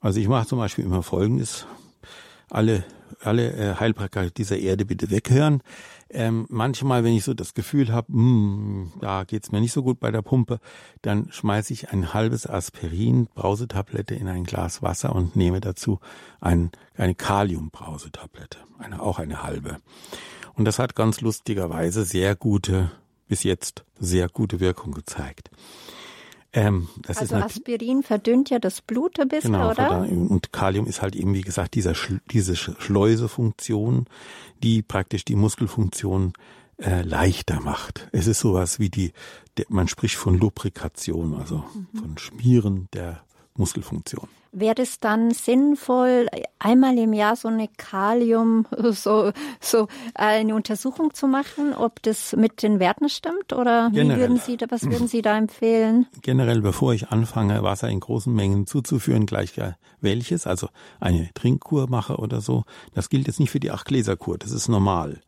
[0.00, 1.66] Also ich mache zum Beispiel immer Folgendes.
[2.48, 2.84] Alle,
[3.20, 5.62] alle äh, Heilpraktiker dieser Erde bitte weghören.
[6.12, 10.00] Ähm, manchmal, wenn ich so das Gefühl habe, hm, da geht's mir nicht so gut
[10.00, 10.58] bei der Pumpe,
[11.02, 16.00] dann schmeiße ich ein halbes Aspirin, Brausetablette in ein Glas Wasser und nehme dazu
[16.40, 19.76] ein, eine Kalium-Brausetablette, eine, auch eine halbe.
[20.54, 22.90] Und das hat ganz lustigerweise sehr gute,
[23.28, 25.50] bis jetzt sehr gute Wirkung gezeigt.
[26.52, 30.00] Ähm, also Aspirin verdünnt ja das Blut ein bisschen, genau, oder?
[30.00, 31.94] Und Kalium ist halt eben, wie gesagt, dieser,
[32.30, 34.06] diese Schleusefunktion,
[34.62, 36.32] die praktisch die Muskelfunktion
[36.78, 38.08] äh, leichter macht.
[38.12, 39.12] Es ist sowas wie die,
[39.58, 41.98] der, man spricht von Lubrikation, also mhm.
[41.98, 43.22] von Schmieren der
[43.54, 44.28] Muskelfunktion.
[44.52, 46.26] Wäre es dann sinnvoll,
[46.58, 52.62] einmal im Jahr so eine Kalium, so, so eine Untersuchung zu machen, ob das mit
[52.62, 53.52] den Werten stimmt?
[53.52, 54.16] Oder Generell.
[54.16, 56.06] wie würden Sie, was würden Sie da empfehlen?
[56.22, 59.52] Generell, bevor ich anfange, Wasser in großen Mengen zuzuführen, gleich
[60.00, 64.52] welches, also eine Trinkkur mache oder so, das gilt jetzt nicht für die Acht-Gläser-Kur, das
[64.52, 65.20] ist normal.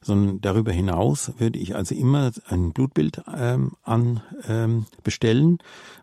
[0.00, 5.58] Sondern darüber hinaus würde ich also immer ein Blutbild ähm, an ähm, bestellen,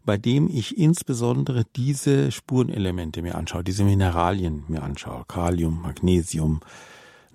[0.05, 6.61] bei dem ich insbesondere diese Spurenelemente mir anschaue, diese Mineralien mir anschaue, Kalium, Magnesium,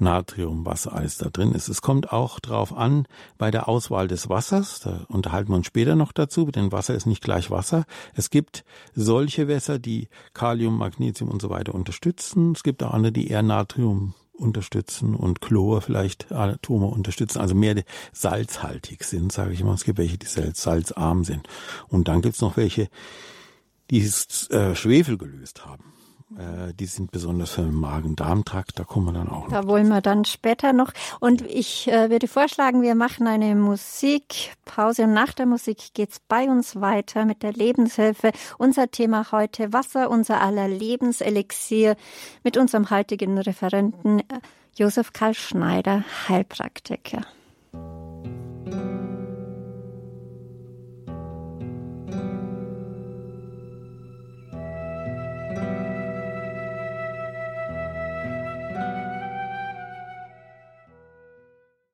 [0.00, 1.68] Natrium, was alles da drin ist.
[1.68, 5.96] Es kommt auch drauf an bei der Auswahl des Wassers, da unterhalten wir uns später
[5.96, 7.84] noch dazu, denn Wasser ist nicht gleich Wasser.
[8.14, 12.52] Es gibt solche Wässer, die Kalium, Magnesium und so weiter unterstützen.
[12.52, 17.82] Es gibt auch andere, die eher Natrium unterstützen und Chlor vielleicht Atome unterstützen, also mehr
[18.12, 19.74] salzhaltig sind, sage ich mal.
[19.74, 21.48] Es gibt welche, die salzarm sind.
[21.88, 22.88] Und dann gibt's noch welche,
[23.90, 24.00] die
[24.50, 25.92] äh, Schwefel gelöst haben.
[26.36, 29.52] Äh, die sind besonders für den Magen-Darm-Trakt, da kommen wir dann auch noch.
[29.52, 30.92] Da wollen wir dann später noch.
[31.20, 36.44] Und ich äh, würde vorschlagen, wir machen eine Musikpause und nach der Musik geht's bei
[36.44, 38.32] uns weiter mit der Lebenshilfe.
[38.58, 41.96] Unser Thema heute Wasser, unser aller Lebenselixier
[42.44, 44.24] mit unserem heutigen Referenten äh,
[44.74, 47.22] Josef Karl Schneider, Heilpraktiker.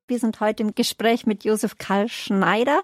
[0.06, 2.82] Wir sind heute im Gespräch mit Josef Karl Schneider.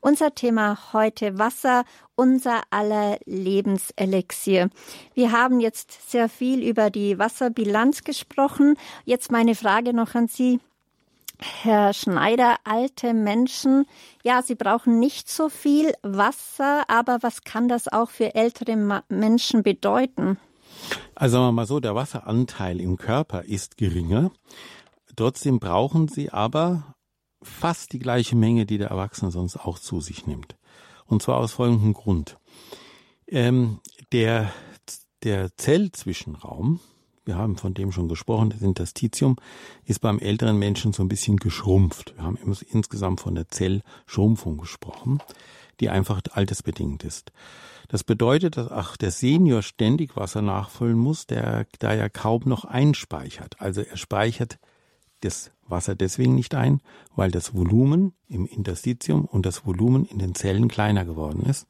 [0.00, 1.82] Unser Thema heute Wasser,
[2.14, 4.70] unser aller Lebenselixier.
[5.14, 8.76] Wir haben jetzt sehr viel über die Wasserbilanz gesprochen.
[9.04, 10.60] Jetzt meine Frage noch an Sie.
[11.40, 13.86] Herr Schneider, alte Menschen,
[14.22, 19.64] ja, sie brauchen nicht so viel Wasser, aber was kann das auch für ältere Menschen
[19.64, 20.38] bedeuten?
[21.16, 24.30] Also sagen wir mal so, der Wasseranteil im Körper ist geringer.
[25.16, 26.94] Trotzdem brauchen sie aber
[27.42, 30.56] fast die gleiche Menge, die der Erwachsene sonst auch zu sich nimmt.
[31.06, 32.36] Und zwar aus folgendem Grund.
[33.26, 33.80] Ähm,
[34.12, 34.52] der,
[35.22, 36.80] der Zellzwischenraum,
[37.24, 39.36] wir haben von dem schon gesprochen, das Interstitium,
[39.84, 42.14] ist beim älteren Menschen so ein bisschen geschrumpft.
[42.16, 42.38] Wir haben
[42.70, 45.20] insgesamt von der Zellschrumpfung gesprochen,
[45.80, 47.32] die einfach altersbedingt ist.
[47.88, 52.64] Das bedeutet, dass auch der Senior ständig Wasser nachfüllen muss, der da ja kaum noch
[52.64, 53.60] einspeichert.
[53.60, 54.58] Also er speichert
[55.20, 56.80] das Wasser deswegen nicht ein,
[57.14, 61.66] weil das Volumen im Interstitium und das Volumen in den Zellen kleiner geworden ist.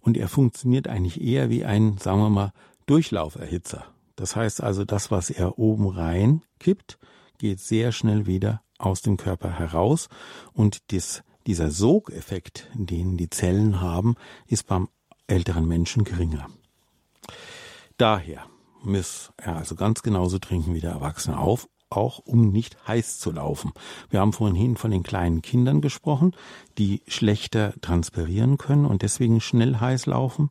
[0.00, 2.52] Und er funktioniert eigentlich eher wie ein, sagen wir mal,
[2.86, 3.84] Durchlauferhitzer.
[4.16, 6.98] Das heißt also, das, was er oben rein kippt,
[7.38, 10.08] geht sehr schnell wieder aus dem Körper heraus
[10.52, 14.14] und das dieser Sogeffekt, den die Zellen haben,
[14.46, 14.88] ist beim
[15.26, 16.48] älteren Menschen geringer.
[17.96, 18.46] Daher
[18.82, 23.30] muss er also ganz genauso trinken wie der Erwachsene auf, auch um nicht heiß zu
[23.30, 23.72] laufen.
[24.10, 26.34] Wir haben vorhin von den kleinen Kindern gesprochen,
[26.78, 30.50] die schlechter transpirieren können und deswegen schnell heiß laufen.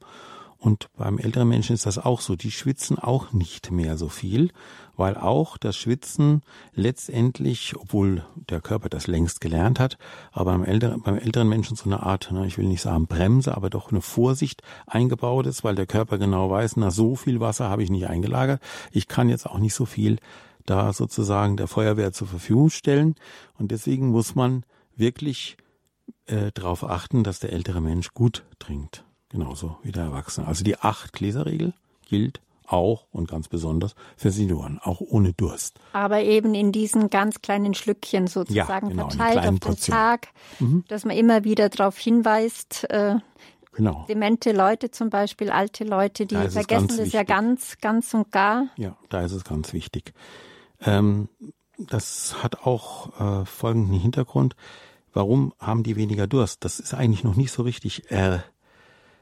[0.62, 2.36] Und beim älteren Menschen ist das auch so.
[2.36, 4.52] Die schwitzen auch nicht mehr so viel,
[4.96, 6.44] weil auch das Schwitzen
[6.76, 9.98] letztendlich, obwohl der Körper das längst gelernt hat,
[10.32, 13.72] aber beim älteren, beim älteren Menschen so eine Art, ich will nicht sagen Bremse, aber
[13.72, 17.82] doch eine Vorsicht eingebaut ist, weil der Körper genau weiß, na so viel Wasser habe
[17.82, 18.62] ich nicht eingelagert.
[18.92, 20.20] Ich kann jetzt auch nicht so viel
[20.66, 23.16] da sozusagen der Feuerwehr zur Verfügung stellen.
[23.58, 24.64] Und deswegen muss man
[24.96, 25.58] wirklich
[26.26, 29.06] äh, darauf achten, dass der ältere Mensch gut trinkt.
[29.30, 30.48] Genauso wie der Erwachsene.
[30.48, 31.74] Also die Acht-Gläser-Regel
[32.06, 35.80] gilt auch und ganz besonders für Senioren, auch ohne Durst.
[35.94, 39.98] Aber eben in diesen ganz kleinen Schlückchen sozusagen ja, genau, verteilt auf den Portion.
[39.98, 40.28] Tag,
[40.60, 40.84] mhm.
[40.88, 43.16] dass man immer wieder darauf hinweist, äh,
[43.74, 44.06] Genau.
[44.10, 47.14] Demente Leute zum Beispiel, alte Leute, die vergessen das wichtig.
[47.14, 48.68] ja ganz, ganz und gar.
[48.76, 50.14] Ja, da ist es ganz wichtig.
[50.82, 51.30] Ähm,
[51.78, 54.56] das hat auch äh, folgenden Hintergrund.
[55.14, 56.64] Warum haben die weniger Durst?
[56.64, 58.40] Das ist eigentlich noch nicht so richtig, äh,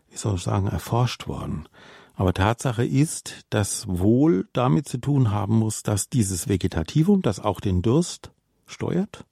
[0.10, 1.68] wie soll ich sagen, erforscht worden.
[2.16, 7.62] Aber Tatsache ist, dass wohl damit zu tun haben muss, dass dieses Vegetativum, das auch
[7.62, 8.32] den Durst
[8.66, 9.26] steuert,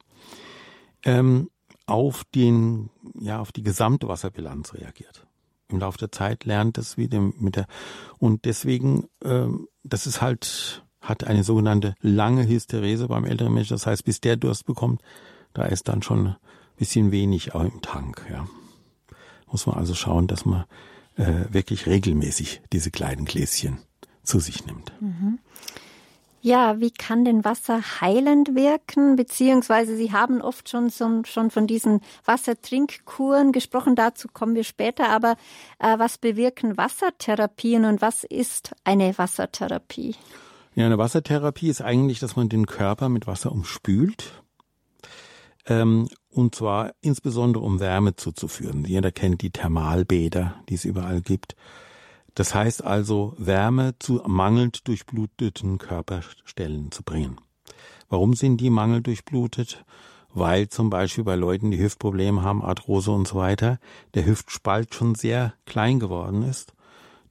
[1.03, 1.49] ähm,
[1.85, 5.27] auf den, ja, auf die Gesamtwasserbilanz reagiert.
[5.69, 7.67] Im Laufe der Zeit lernt es wieder mit der,
[8.19, 13.75] und deswegen, ähm, das ist halt hat eine sogenannte lange Hysterese beim älteren Menschen.
[13.75, 15.01] Das heißt, bis der Durst bekommt,
[15.53, 16.35] da ist dann schon ein
[16.77, 18.25] bisschen wenig auch im Tank.
[18.29, 18.47] Ja.
[19.51, 20.65] Muss man also schauen, dass man
[21.15, 23.79] äh, wirklich regelmäßig diese kleinen Gläschen
[24.23, 24.91] zu sich nimmt.
[24.99, 25.39] Mhm.
[26.41, 29.15] Ja, wie kann denn Wasser heilend wirken?
[29.15, 35.09] Beziehungsweise Sie haben oft schon, so, schon von diesen Wassertrinkkuren gesprochen, dazu kommen wir später.
[35.09, 35.35] Aber
[35.79, 40.15] äh, was bewirken Wassertherapien und was ist eine Wassertherapie?
[40.77, 44.43] Ja, eine Wassertherapie ist eigentlich, dass man den Körper mit Wasser umspült.
[45.65, 48.85] Ähm, und zwar insbesondere um Wärme zuzuführen.
[48.85, 51.55] Jeder kennt die Thermalbäder, die es überall gibt.
[52.35, 57.37] Das heißt also, Wärme zu mangelnd durchbluteten Körperstellen zu bringen.
[58.07, 59.83] Warum sind die mangelnd durchblutet?
[60.29, 63.79] Weil zum Beispiel bei Leuten, die Hüftprobleme haben, Arthrose und so weiter,
[64.13, 66.76] der Hüftspalt schon sehr klein geworden ist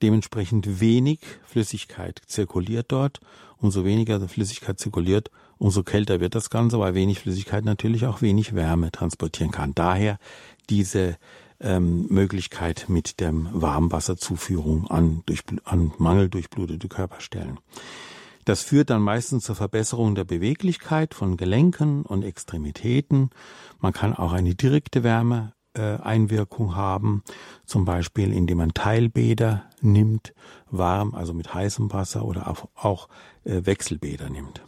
[0.03, 3.21] dementsprechend wenig Flüssigkeit zirkuliert dort.
[3.59, 8.55] Umso weniger Flüssigkeit zirkuliert, umso kälter wird das Ganze, weil wenig Flüssigkeit natürlich auch wenig
[8.55, 9.75] Wärme transportieren kann.
[9.75, 10.19] Daher
[10.69, 11.17] diese
[11.61, 17.59] ähm, Möglichkeit mit der Warmwasserzuführung an, durch, an mangeldurchblutete Körperstellen.
[18.45, 23.31] Das führt dann meistens zur Verbesserung der Beweglichkeit von Gelenken und Extremitäten.
[23.81, 27.23] Man kann auch eine direkte Wärme Einwirkung haben,
[27.65, 30.35] zum Beispiel indem man Teilbäder nimmt,
[30.71, 33.09] warm, also mit heißem Wasser oder auch, auch
[33.45, 34.63] äh, Wechselbäder nimmt.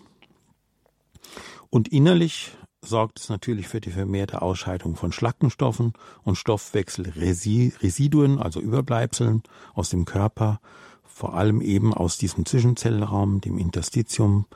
[1.70, 5.92] Und innerlich sorgt es natürlich für die vermehrte Ausscheidung von Schlackenstoffen
[6.22, 9.42] und Stoffwechselresiduen, also Überbleibseln
[9.74, 10.60] aus dem Körper,
[11.04, 14.46] vor allem eben aus diesem Zwischenzellraum, dem Interstitium,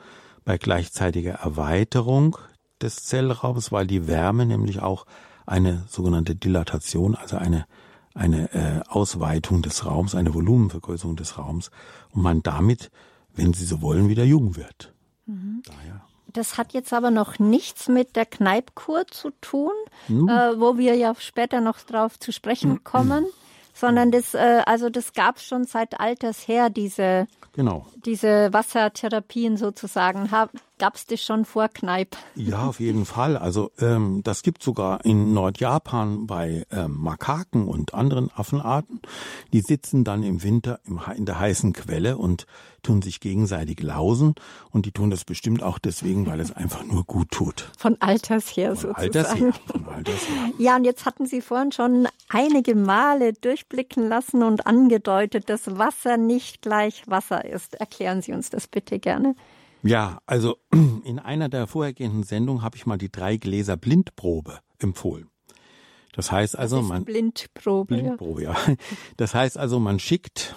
[0.45, 2.37] bei gleichzeitiger Erweiterung
[2.81, 5.05] des Zellraums, weil die Wärme nämlich auch
[5.45, 7.65] eine sogenannte Dilatation, also eine,
[8.13, 11.71] eine äh, Ausweitung des Raums, eine Volumenvergrößerung des Raums
[12.11, 12.91] und man damit,
[13.35, 14.93] wenn Sie so wollen, wieder jung wird.
[15.25, 15.63] Mhm.
[15.65, 16.01] Daher.
[16.31, 19.71] Das hat jetzt aber noch nichts mit der Kneipkur zu tun,
[20.07, 20.27] mhm.
[20.27, 23.25] äh, wo wir ja später noch drauf zu sprechen kommen,
[23.73, 27.85] sondern das, äh, also das gab es schon seit alters her, diese, genau.
[28.05, 30.31] diese Wassertherapien sozusagen.
[30.83, 32.17] Gab es das schon vor Kneipp?
[32.35, 33.37] Ja, auf jeden Fall.
[33.37, 38.99] Also ähm, das gibt sogar in Nordjapan bei ähm, Makaken und anderen Affenarten.
[39.53, 42.47] Die sitzen dann im Winter im, in der heißen Quelle und
[42.81, 44.35] tun sich gegenseitig lausen.
[44.71, 47.71] Und die tun das bestimmt auch deswegen, weil es einfach nur gut tut.
[47.77, 49.03] Von Alters her von sozusagen.
[49.03, 50.51] Alters her, von Alters her.
[50.57, 56.17] Ja, und jetzt hatten Sie vorhin schon einige Male durchblicken lassen und angedeutet, dass Wasser
[56.17, 57.75] nicht gleich Wasser ist.
[57.75, 59.35] Erklären Sie uns das bitte gerne.
[59.83, 60.57] Ja, also
[61.03, 65.29] in einer der vorhergehenden Sendungen habe ich mal die drei Gläser Blindprobe empfohlen.
[66.13, 68.55] Das heißt also, das man Blindprobe, Blindprobe, ja.
[69.17, 70.55] Das heißt also, man schickt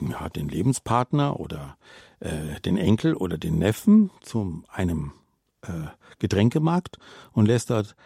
[0.00, 1.76] ja, den Lebenspartner oder
[2.20, 5.12] äh, den Enkel oder den Neffen zu einem
[5.62, 6.98] äh, Getränkemarkt
[7.32, 7.96] und lässt dort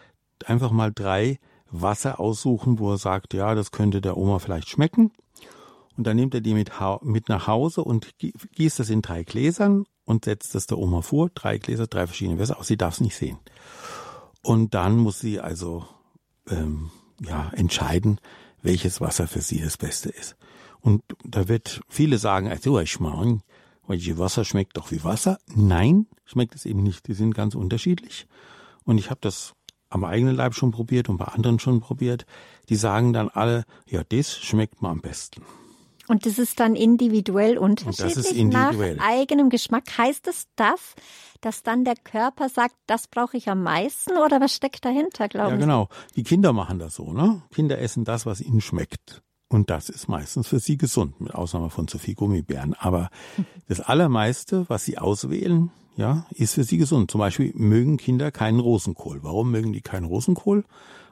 [0.45, 5.11] einfach mal drei Wasser aussuchen, wo er sagt, ja, das könnte der Oma vielleicht schmecken.
[5.95, 9.85] Und dann nimmt er die mit, mit nach Hause und gießt das in drei Gläsern
[10.05, 11.29] und setzt es der Oma vor.
[11.29, 13.37] Drei Gläser, drei verschiedene Wässer, auch sie darf es nicht sehen.
[14.41, 15.85] Und dann muss sie also
[16.49, 18.19] ähm, ja, entscheiden,
[18.61, 20.35] welches Wasser für sie das Beste ist.
[20.81, 23.41] Und da wird viele sagen, also ich meine,
[23.87, 25.37] welches Wasser schmeckt doch wie Wasser.
[25.55, 27.07] Nein, schmeckt es eben nicht.
[27.07, 28.27] Die sind ganz unterschiedlich.
[28.83, 29.53] Und ich habe das
[29.89, 32.25] am eigenen Leib schon probiert und bei anderen schon probiert.
[32.69, 35.43] Die sagen dann alle, ja, das schmeckt mir am besten.
[36.07, 38.95] Und das ist dann individuell unterschiedlich individuell.
[38.95, 39.97] nach eigenem Geschmack.
[39.97, 40.95] Heißt es das,
[41.41, 45.55] dass dann der Körper sagt, das brauche ich am meisten oder was steckt dahinter, glauben
[45.55, 45.61] Sie?
[45.61, 45.89] Ja, genau.
[46.15, 47.41] Die Kinder machen das so, ne?
[47.53, 49.21] Kinder essen das, was ihnen schmeckt.
[49.49, 52.73] Und das ist meistens für sie gesund, mit Ausnahme von zu viel Gummibären.
[52.73, 53.09] Aber
[53.67, 57.11] das Allermeiste, was sie auswählen, ja, ist für sie gesund.
[57.11, 59.23] Zum Beispiel mögen Kinder keinen Rosenkohl.
[59.23, 60.65] Warum mögen die keinen Rosenkohl?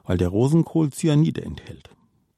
[0.04, 1.90] Weil der Rosenkohl Cyanide enthält.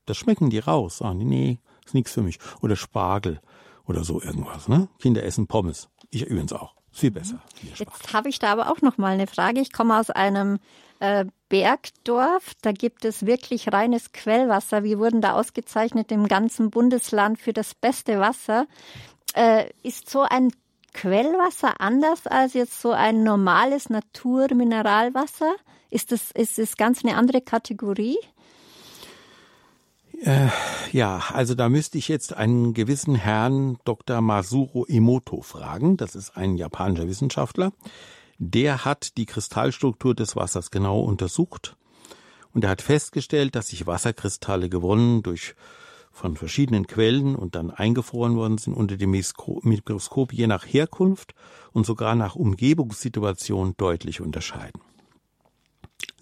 [0.05, 0.99] Das schmecken die raus.
[0.99, 2.39] Sagen die, nee, ist nichts für mich.
[2.61, 3.41] Oder Spargel
[3.87, 4.69] oder so irgendwas.
[4.69, 4.89] Ne?
[4.99, 5.89] Kinder essen Pommes.
[6.11, 6.75] Ich übrigens auch.
[6.93, 7.43] Ist viel besser.
[7.63, 9.61] Jetzt habe ich da aber auch noch mal eine Frage.
[9.61, 10.59] Ich komme aus einem
[11.01, 12.53] äh, Bergdorf.
[12.63, 14.85] Da gibt es wirklich reines Quellwasser.
[14.85, 18.67] Wir wurden da ausgezeichnet im ganzen Bundesland für das beste Wasser.
[19.35, 20.53] Äh, ist so ein
[20.95, 25.55] Quellwasser anders als jetzt so ein normales Naturmineralwasser?
[25.91, 28.17] Ist das, ist das ganz eine andere Kategorie?
[30.25, 30.49] Äh,
[30.93, 34.23] ja, also da müsste ich jetzt einen gewissen Herrn Dr.
[34.23, 35.99] Masuro Emoto fragen.
[35.99, 37.75] Das ist ein japanischer Wissenschaftler.
[38.39, 41.77] Der hat die Kristallstruktur des Wassers genau untersucht
[42.55, 45.55] und er hat festgestellt, dass sich Wasserkristalle gewonnen durch
[46.11, 51.35] von verschiedenen Quellen und dann eingefroren worden sind unter dem Mikroskop je nach Herkunft
[51.73, 54.81] und sogar nach Umgebungssituation deutlich unterscheiden.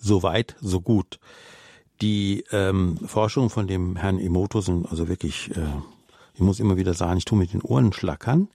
[0.01, 1.21] Soweit, so gut.
[2.03, 5.67] Die ähm, Forschung von dem Herrn Emoto sind also wirklich, äh,
[6.35, 8.49] ich muss immer wieder sagen, ich tue mit den Ohren schlackern.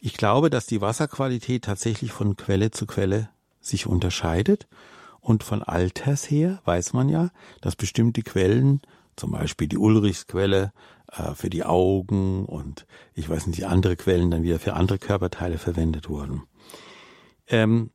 [0.00, 3.28] Ich glaube, dass die Wasserqualität tatsächlich von Quelle zu Quelle
[3.60, 4.66] sich unterscheidet.
[5.20, 8.80] Und von Alters her weiß man ja, dass bestimmte Quellen,
[9.14, 10.72] zum Beispiel die Ulrichsquelle
[11.12, 15.58] äh, für die Augen und ich weiß nicht, andere Quellen dann wieder für andere Körperteile
[15.58, 16.42] verwendet wurden.
[17.46, 17.90] Ähm,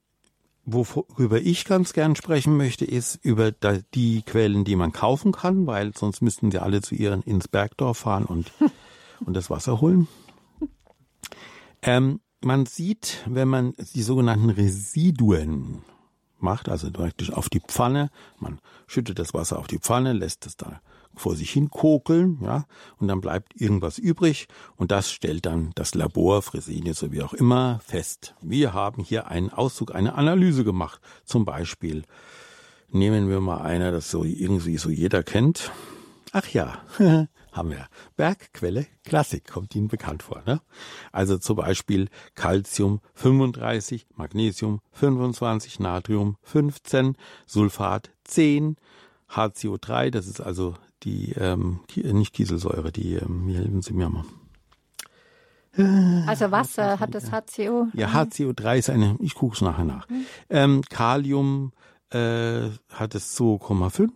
[0.64, 5.96] Worüber ich ganz gern sprechen möchte, ist über die Quellen, die man kaufen kann, weil
[5.96, 8.52] sonst müssten sie alle zu ihren ins Bergdorf fahren und,
[9.26, 10.08] und das Wasser holen.
[11.82, 15.84] Ähm, man sieht, wenn man die sogenannten Residuen
[16.38, 20.58] macht, also praktisch auf die Pfanne, man schüttet das Wasser auf die Pfanne, lässt es
[20.58, 20.82] da
[21.16, 22.66] vor sich hin kokeln, ja,
[22.98, 27.34] und dann bleibt irgendwas übrig und das stellt dann das Labor, Fresenius so wie auch
[27.34, 28.36] immer, fest.
[28.42, 31.02] Wir haben hier einen Auszug, eine Analyse gemacht.
[31.26, 32.04] Zum Beispiel
[32.90, 35.72] nehmen wir mal einer, das so irgendwie so jeder kennt.
[36.32, 36.82] Ach ja,
[37.52, 37.88] haben wir.
[38.16, 40.42] Bergquelle Klassik kommt Ihnen bekannt vor.
[40.46, 40.62] Ne?
[41.12, 48.78] Also zum Beispiel Calcium 35, Magnesium 25, Natrium 15, Sulfat 10,
[49.30, 54.26] HCO3, das ist also die, ähm, nicht Kieselsäure, die, ähm, wie helfen Sie mir mal?
[56.28, 57.88] Also Wasser hat das HCO?
[57.94, 60.10] Ja, HCO3 ist eine, ich gucke es nachher nach.
[60.10, 60.26] Mhm.
[60.50, 61.72] Ähm, Kalium
[62.10, 64.12] äh, hat es 2,5,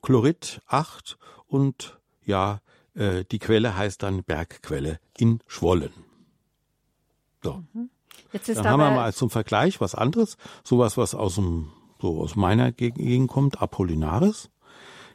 [0.00, 2.60] Chlorid 8 und ja,
[2.94, 5.92] äh, die Quelle heißt dann Bergquelle in Schwollen.
[7.42, 7.64] So.
[7.72, 7.90] Mhm.
[8.32, 12.20] Jetzt ist dann haben wir mal zum Vergleich was anderes, sowas, was aus dem, so
[12.20, 14.50] aus meiner Gegend kommt, Apollinaris.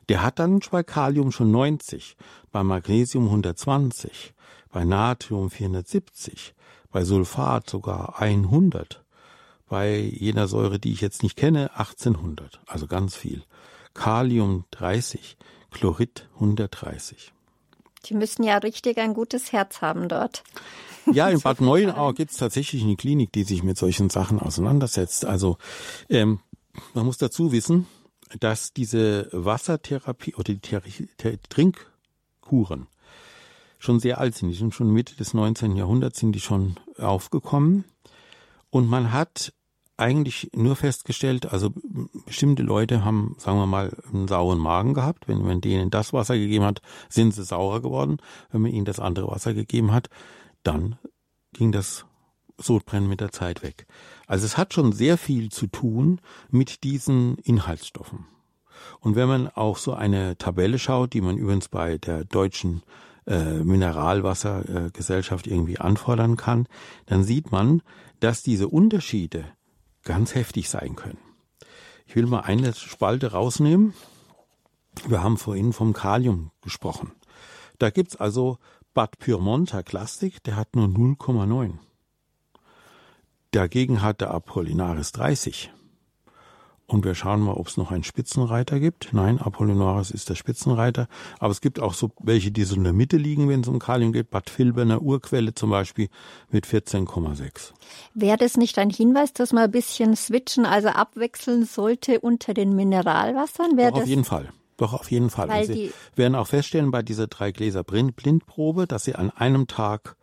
[0.10, 2.16] Der hat dann bei Kalium schon 90,
[2.52, 4.34] bei Magnesium 120,
[4.72, 6.54] bei Natrium 470,
[6.92, 9.04] bei Sulfat sogar 100,
[9.68, 13.44] bei jener Säure, die ich jetzt nicht kenne, 1800, also ganz viel.
[13.94, 15.38] Kalium 30,
[15.72, 17.34] Chlorid 130.
[18.06, 20.44] Die müssen ja richtig ein gutes Herz haben dort.
[21.12, 25.26] Ja, in Bad Neuenahr gibt es tatsächlich eine Klinik, die sich mit solchen Sachen auseinandersetzt.
[25.26, 25.58] Also
[26.10, 26.40] ähm,
[26.94, 27.88] man muss dazu wissen,
[28.39, 30.60] dass diese Wassertherapie oder die
[31.50, 32.88] Trinkkuren
[33.80, 34.50] schon sehr alt sind.
[34.50, 35.76] Die sind schon Mitte des 19.
[35.76, 37.86] Jahrhunderts sind die schon aufgekommen.
[38.70, 39.54] Und man hat
[39.98, 41.72] eigentlich nur festgestellt, also
[42.26, 45.28] bestimmte Leute haben, sagen wir mal, einen sauren Magen gehabt.
[45.28, 48.17] Wenn man denen das Wasser gegeben hat, sind sie saurer geworden.
[48.52, 50.10] Wenn man ihnen das andere Wasser gegeben hat,
[50.63, 50.98] dann
[51.54, 52.06] ging das
[52.62, 53.88] Sodbrennen mit der Zeit weg.
[54.28, 58.26] Also es hat schon sehr viel zu tun mit diesen Inhaltsstoffen.
[59.00, 62.84] Und wenn man auch so eine Tabelle schaut, die man übrigens bei der deutschen
[63.28, 66.68] äh, Mineralwassergesellschaft äh, irgendwie anfordern kann,
[67.06, 67.82] dann sieht man,
[68.20, 69.46] dass diese Unterschiede
[70.04, 71.20] ganz heftig sein können.
[72.06, 73.94] Ich will mal eine Spalte rausnehmen.
[75.08, 77.14] Wir haben vorhin vom Kalium gesprochen.
[77.80, 78.58] Da gibt's also
[78.94, 81.78] Bad Pyrmonter Plastik, der hat nur 0,9.
[83.52, 85.71] Dagegen hat der Apollinaris 30.
[86.87, 89.10] und wir schauen mal, ob es noch einen Spitzenreiter gibt.
[89.12, 91.08] Nein, Apollinaris ist der Spitzenreiter.
[91.39, 93.79] Aber es gibt auch so welche, die so in der Mitte liegen, wenn es um
[93.79, 94.29] Kalium geht.
[94.29, 96.08] Bad Vilbel, eine Urquelle zum Beispiel
[96.49, 97.73] mit 14,6.
[98.13, 102.73] Wäre das nicht ein Hinweis, dass man ein bisschen switchen, also abwechseln sollte unter den
[102.73, 103.75] Mineralwassern?
[103.75, 104.49] Wäre Doch, auf jeden Fall.
[104.77, 105.49] Doch, auf jeden Fall.
[105.49, 109.67] Weil und Sie werden auch feststellen bei dieser drei Gläser Blindprobe, dass Sie an einem
[109.67, 110.15] Tag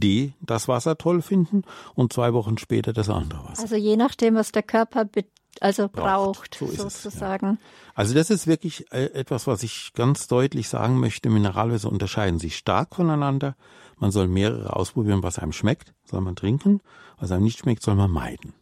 [0.00, 1.62] D das Wasser toll finden
[1.94, 3.62] und zwei Wochen später das andere Wasser.
[3.62, 5.06] Also je nachdem, was der Körper
[5.60, 7.54] also braucht, braucht so sozusagen.
[7.54, 7.92] Es, ja.
[7.94, 11.30] Also das ist wirklich äh, etwas, was ich ganz deutlich sagen möchte.
[11.30, 13.56] Mineralwässer unterscheiden sich stark voneinander.
[13.98, 16.80] Man soll mehrere ausprobieren, was einem schmeckt, soll man trinken.
[17.18, 18.52] Was einem nicht schmeckt, soll man meiden.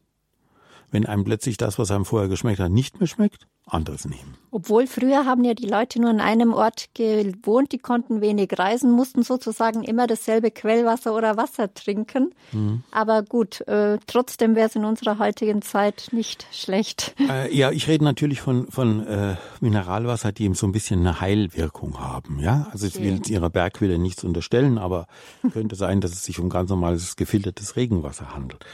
[0.90, 4.36] Wenn einem plötzlich das, was einem vorher geschmeckt hat, nicht mehr schmeckt, anderes nehmen.
[4.50, 8.92] Obwohl früher haben ja die Leute nur an einem Ort gewohnt, die konnten wenig reisen,
[8.92, 12.34] mussten sozusagen immer dasselbe Quellwasser oder Wasser trinken.
[12.52, 12.84] Mhm.
[12.90, 17.14] Aber gut, äh, trotzdem wäre es in unserer heutigen Zeit nicht schlecht.
[17.28, 21.20] Äh, ja, ich rede natürlich von, von äh, Mineralwasser, die eben so ein bisschen eine
[21.20, 22.38] Heilwirkung haben.
[22.38, 25.06] Ja, also ich will ihrer Bergquelle nichts unterstellen, aber
[25.52, 28.64] könnte sein, dass es sich um ganz normales gefiltertes Regenwasser handelt.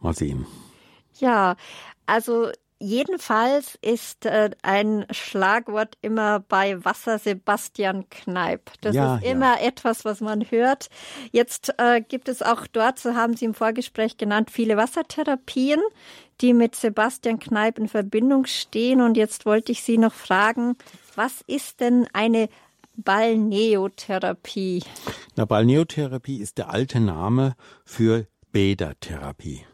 [0.00, 0.46] Mal sehen.
[1.18, 1.56] Ja,
[2.06, 8.70] also Jedenfalls ist äh, ein Schlagwort immer bei Wasser Sebastian Kneip.
[8.82, 9.66] Das ja, ist immer ja.
[9.66, 10.88] etwas, was man hört.
[11.32, 15.80] Jetzt äh, gibt es auch dort, so haben Sie im Vorgespräch genannt, viele Wassertherapien,
[16.42, 19.00] die mit Sebastian Kneip in Verbindung stehen.
[19.00, 20.76] Und jetzt wollte ich Sie noch fragen,
[21.14, 22.50] was ist denn eine
[22.96, 24.84] Balneotherapie?
[25.34, 27.56] Na, Balneotherapie ist der alte Name
[27.86, 29.64] für Bädertherapie.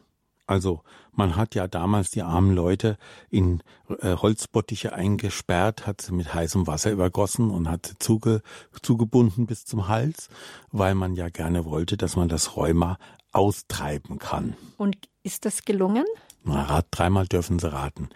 [0.45, 0.83] Also
[1.15, 2.97] man hat ja damals die armen Leute
[3.29, 3.61] in
[3.99, 8.41] äh, Holzbottiche eingesperrt, hat sie mit heißem Wasser übergossen und hat sie zuge,
[8.81, 10.29] zugebunden bis zum Hals,
[10.71, 12.97] weil man ja gerne wollte, dass man das Rheuma
[13.31, 14.55] austreiben kann.
[14.77, 16.05] Und ist das gelungen?
[16.43, 18.09] Na, rat, dreimal dürfen sie raten.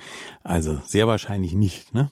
[0.43, 1.93] Also sehr wahrscheinlich nicht.
[1.93, 2.12] Ne?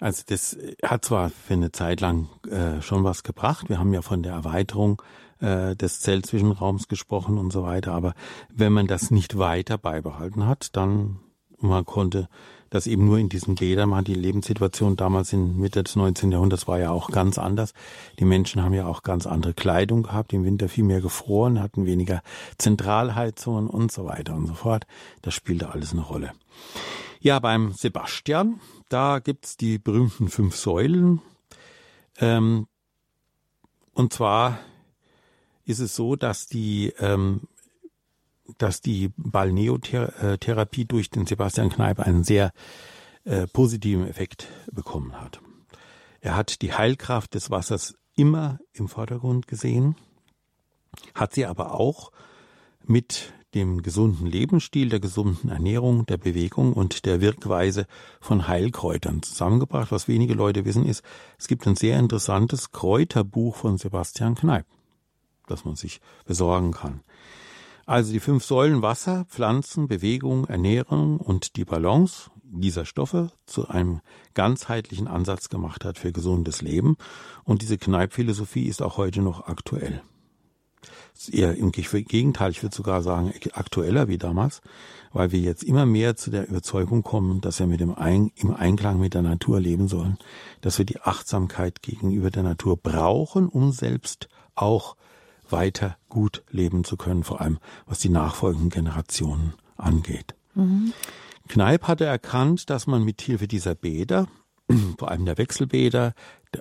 [0.00, 3.68] Also das hat zwar für eine Zeit lang äh, schon was gebracht.
[3.68, 5.02] Wir haben ja von der Erweiterung
[5.40, 7.92] äh, des Zellzwischenraums gesprochen und so weiter.
[7.92, 8.14] Aber
[8.54, 11.20] wenn man das nicht weiter beibehalten hat, dann
[11.62, 12.28] man konnte
[12.70, 14.04] das eben nur in diesen Bädern machen.
[14.04, 16.32] Die Lebenssituation damals in Mitte des 19.
[16.32, 17.74] Jahrhunderts war ja auch ganz anders.
[18.18, 21.84] Die Menschen haben ja auch ganz andere Kleidung gehabt, im Winter viel mehr gefroren, hatten
[21.84, 22.22] weniger
[22.58, 24.86] Zentralheizungen und so weiter und so fort.
[25.20, 26.32] Das spielte alles eine Rolle.
[27.20, 31.20] Ja, beim Sebastian, da gibt's die berühmten fünf Säulen.
[32.18, 32.66] Ähm,
[33.92, 34.58] und zwar
[35.70, 37.42] ist es so, dass die ähm,
[38.58, 42.52] dass die Balneotherapie durch den Sebastian Kneipp einen sehr
[43.24, 45.40] äh, positiven Effekt bekommen hat.
[46.20, 49.96] Er hat die Heilkraft des Wassers immer im Vordergrund gesehen,
[51.14, 52.12] hat sie aber auch
[52.84, 57.86] mit dem gesunden Lebensstil, der gesunden Ernährung, der Bewegung und der Wirkweise
[58.20, 59.90] von Heilkräutern zusammengebracht.
[59.90, 61.02] Was wenige Leute wissen ist,
[61.36, 64.66] es gibt ein sehr interessantes Kräuterbuch von Sebastian Kneipp
[65.50, 67.00] das man sich besorgen kann.
[67.86, 74.00] Also die fünf Säulen Wasser, Pflanzen, Bewegung, Ernährung und die Balance dieser Stoffe zu einem
[74.34, 76.96] ganzheitlichen Ansatz gemacht hat für gesundes Leben.
[77.44, 80.02] Und diese Kneipphilosophie ist auch heute noch aktuell.
[81.30, 84.62] Eher im Gegenteil, ich würde sogar sagen, aktueller wie damals,
[85.12, 88.54] weil wir jetzt immer mehr zu der Überzeugung kommen, dass wir mit dem Ein im
[88.54, 90.16] Einklang mit der Natur leben sollen,
[90.62, 94.96] dass wir die Achtsamkeit gegenüber der Natur brauchen, um selbst auch
[95.52, 100.34] weiter gut leben zu können, vor allem was die nachfolgenden Generationen angeht.
[100.54, 100.92] Mhm.
[101.48, 104.28] Kneip hatte erkannt, dass man mit Hilfe dieser Bäder,
[104.98, 106.14] vor allem der Wechselbäder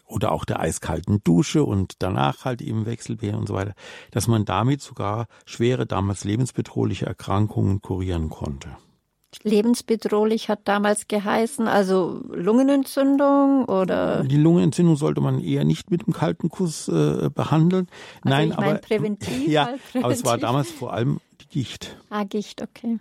[0.06, 3.74] oder auch der eiskalten Dusche und danach halt eben Wechselbäder und so weiter,
[4.12, 8.70] dass man damit sogar schwere, damals lebensbedrohliche Erkrankungen kurieren konnte
[9.44, 14.24] lebensbedrohlich hat damals geheißen, also Lungenentzündung oder?
[14.24, 17.88] Die Lungenentzündung sollte man eher nicht mit einem kalten Kuss äh, behandeln.
[18.24, 19.30] Also Nein, aber präventiv.
[19.48, 20.04] Ja, halt präventiv.
[20.04, 21.98] aber es war damals vor allem die Gicht.
[22.10, 23.00] Ah, Gicht, okay.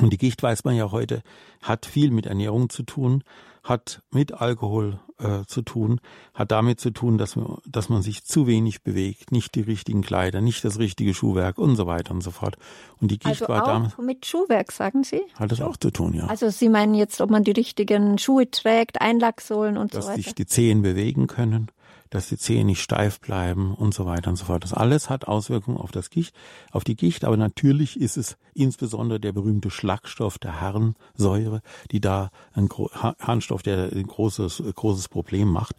[0.00, 1.22] Und die Gicht weiß man ja heute,
[1.62, 3.22] hat viel mit Ernährung zu tun,
[3.68, 6.00] hat mit Alkohol äh, zu tun,
[6.34, 10.02] hat damit zu tun, dass man, dass man sich zu wenig bewegt, nicht die richtigen
[10.02, 12.56] Kleider, nicht das richtige Schuhwerk und so weiter und so fort.
[13.00, 13.98] Und die Gicht also war auch damals.
[13.98, 15.22] Mit Schuhwerk, sagen Sie?
[15.34, 16.26] Hat das auch zu tun, ja.
[16.26, 20.18] Also Sie meinen jetzt, ob man die richtigen Schuhe trägt, Einlacksohlen und dass so weiter.
[20.18, 21.70] Dass sich die Zehen bewegen können
[22.10, 24.64] dass die Zehen nicht steif bleiben und so weiter und so fort.
[24.64, 26.34] Das alles hat Auswirkungen auf das Gicht,
[26.70, 32.30] auf die Gicht, aber natürlich ist es insbesondere der berühmte Schlagstoff der Harnsäure, die da
[32.52, 35.76] ein Harnstoff, der ein großes großes Problem macht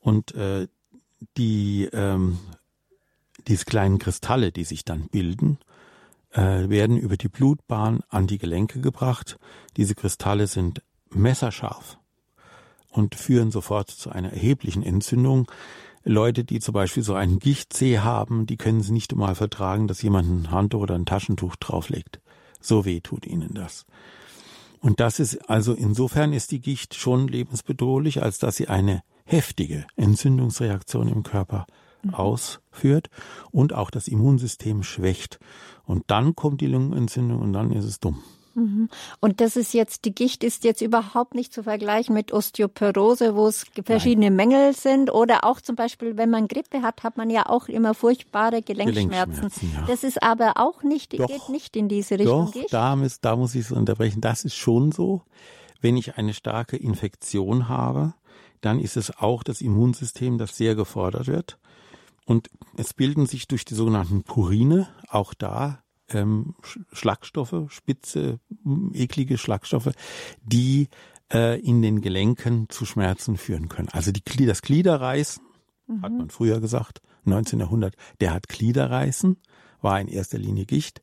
[0.00, 0.68] und äh,
[1.36, 2.38] die ähm,
[3.46, 5.58] diese kleinen Kristalle, die sich dann bilden,
[6.30, 9.38] äh, werden über die Blutbahn an die Gelenke gebracht.
[9.76, 11.98] Diese Kristalle sind messerscharf
[12.94, 15.50] und führen sofort zu einer erheblichen Entzündung.
[16.04, 20.02] Leute, die zum Beispiel so einen Gichtsee haben, die können es nicht einmal vertragen, dass
[20.02, 22.20] jemand ein Handtuch oder ein Taschentuch drauflegt.
[22.60, 23.84] So weh tut ihnen das.
[24.80, 29.86] Und das ist also insofern ist die Gicht schon lebensbedrohlich, als dass sie eine heftige
[29.96, 31.66] Entzündungsreaktion im Körper
[32.02, 32.14] mhm.
[32.14, 33.08] ausführt
[33.50, 35.40] und auch das Immunsystem schwächt.
[35.84, 38.22] Und dann kommt die Lungenentzündung und dann ist es dumm.
[38.54, 38.88] Mhm.
[39.20, 43.46] Und das ist jetzt, die Gicht ist jetzt überhaupt nicht zu vergleichen mit Osteoporose, wo
[43.46, 44.36] es verschiedene Nein.
[44.36, 45.12] Mängel sind.
[45.12, 49.34] Oder auch zum Beispiel, wenn man Grippe hat, hat man ja auch immer furchtbare Gelenkschmerzen.
[49.34, 49.86] Gelenkschmerzen ja.
[49.86, 52.46] Das ist aber auch nicht, doch, geht nicht in diese Richtung.
[52.46, 52.72] Doch, Gicht.
[52.72, 54.20] Da, muss, da muss ich es unterbrechen.
[54.20, 55.22] Das ist schon so.
[55.80, 58.14] Wenn ich eine starke Infektion habe,
[58.60, 61.58] dann ist es auch das Immunsystem, das sehr gefordert wird.
[62.24, 62.48] Und
[62.78, 66.54] es bilden sich durch die sogenannten Purine auch da ähm,
[66.92, 68.40] Schlagstoffe, spitze,
[68.92, 69.90] eklige Schlagstoffe,
[70.42, 70.88] die
[71.32, 73.88] äh, in den Gelenken zu Schmerzen führen können.
[73.90, 75.42] Also die, das Gliederreißen,
[75.86, 76.02] mhm.
[76.02, 77.60] hat man früher gesagt, 19.
[77.60, 79.36] Jahrhundert, der hat Gliederreißen,
[79.80, 81.02] war in erster Linie Gicht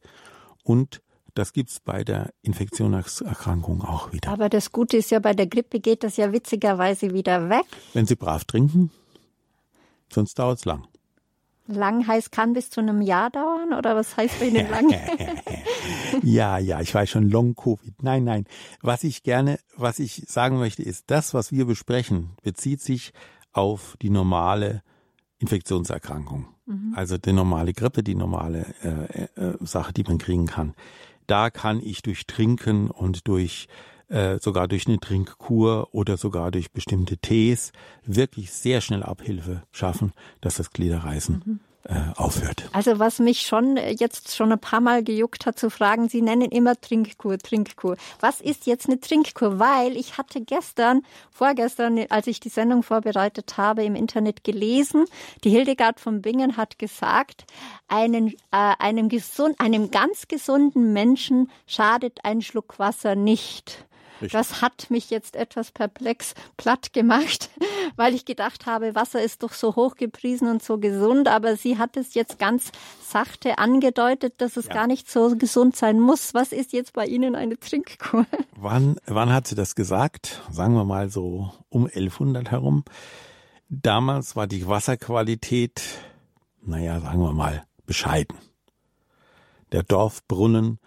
[0.63, 1.01] und
[1.33, 4.29] das gibt's bei der Infektionserkrankung auch wieder.
[4.29, 7.65] Aber das Gute ist ja, bei der Grippe geht das ja witzigerweise wieder weg.
[7.93, 8.91] Wenn Sie brav trinken,
[10.11, 10.87] sonst dauert's lang.
[11.67, 14.93] Lang heißt, kann bis zu einem Jahr dauern oder was heißt bei Ihnen lang?
[16.23, 18.03] ja, ja, ich weiß schon, Long Covid.
[18.03, 18.45] Nein, nein.
[18.81, 23.13] Was ich gerne, was ich sagen möchte, ist, das, was wir besprechen, bezieht sich
[23.53, 24.81] auf die normale
[25.39, 26.47] Infektionserkrankung.
[26.65, 26.93] Mhm.
[26.95, 30.73] Also die normale Grippe, die normale äh, äh, Sache, die man kriegen kann.
[31.27, 33.67] Da kann ich durch Trinken und durch
[34.11, 37.71] äh, sogar durch eine Trinkkur oder sogar durch bestimmte Tees
[38.05, 41.59] wirklich sehr schnell Abhilfe schaffen, dass das Gliederreißen mhm.
[41.83, 42.69] äh, aufhört.
[42.73, 46.51] Also was mich schon jetzt schon ein paar Mal gejuckt hat zu fragen, Sie nennen
[46.51, 47.95] immer Trinkkur, Trinkkur.
[48.19, 49.59] Was ist jetzt eine Trinkkur?
[49.59, 55.05] Weil ich hatte gestern, vorgestern, als ich die Sendung vorbereitet habe, im Internet gelesen,
[55.45, 57.45] die Hildegard von Bingen hat gesagt,
[57.87, 63.85] einen, äh, einem, gesund, einem ganz gesunden Menschen schadet ein Schluck Wasser nicht.
[64.21, 64.31] Richtig.
[64.31, 67.49] Das hat mich jetzt etwas perplex platt gemacht,
[67.95, 71.77] weil ich gedacht habe, Wasser ist doch so hoch gepriesen und so gesund, aber sie
[71.77, 72.71] hat es jetzt ganz
[73.03, 74.73] sachte angedeutet, dass es ja.
[74.73, 76.33] gar nicht so gesund sein muss.
[76.33, 78.25] Was ist jetzt bei Ihnen eine Trinkkur?
[78.55, 80.41] Wann, wann hat sie das gesagt?
[80.51, 82.83] Sagen wir mal so um 1100 herum.
[83.69, 85.81] Damals war die Wasserqualität,
[86.61, 88.37] naja, sagen wir mal, bescheiden.
[89.71, 90.79] Der Dorfbrunnen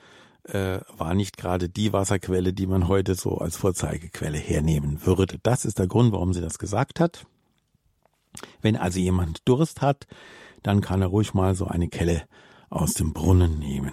[0.44, 5.38] äh, war nicht gerade die Wasserquelle, die man heute so als Vorzeigequelle hernehmen würde.
[5.42, 7.26] Das ist der Grund, warum sie das gesagt hat.
[8.60, 10.06] Wenn also jemand Durst hat,
[10.62, 12.22] dann kann er ruhig mal so eine Kelle
[12.68, 13.92] aus dem Brunnen nehmen.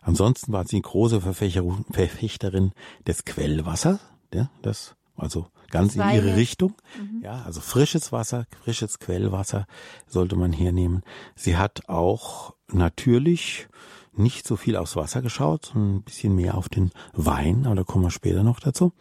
[0.00, 2.72] Ansonsten war sie eine große Verfechterin
[3.06, 4.00] des Quellwassers,
[4.32, 6.74] ja, das also ganz in ihre Richtung.
[6.98, 7.22] Mhm.
[7.22, 9.66] Ja, also frisches Wasser, frisches Quellwasser
[10.06, 11.02] sollte man hernehmen.
[11.36, 13.68] Sie hat auch natürlich
[14.14, 17.84] nicht so viel aufs Wasser geschaut, sondern ein bisschen mehr auf den Wein, aber da
[17.84, 18.92] kommen wir später noch dazu.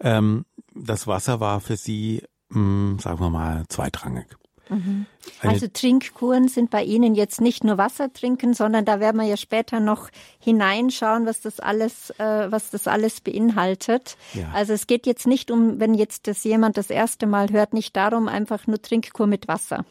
[0.00, 0.44] Ähm,
[0.74, 4.26] das Wasser war für sie, mh, hm, sagen wir mal, zweitrangig.
[4.70, 5.06] Mhm.
[5.42, 9.36] Also Trinkkuren sind bei Ihnen jetzt nicht nur Wasser trinken, sondern da werden wir ja
[9.36, 10.08] später noch
[10.38, 14.16] hineinschauen, was das alles, äh, was das alles beinhaltet.
[14.34, 14.50] Ja.
[14.54, 17.96] Also es geht jetzt nicht um, wenn jetzt das jemand das erste Mal hört, nicht
[17.96, 19.84] darum, einfach nur Trinkkur mit Wasser.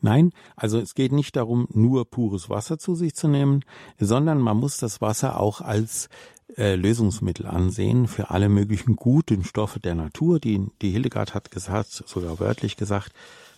[0.00, 3.64] Nein, also es geht nicht darum, nur pures Wasser zu sich zu nehmen,
[3.98, 6.08] sondern man muss das Wasser auch als
[6.56, 10.38] äh, Lösungsmittel ansehen für alle möglichen guten Stoffe der Natur.
[10.38, 13.12] Die, die Hildegard hat gesagt, sogar wörtlich gesagt,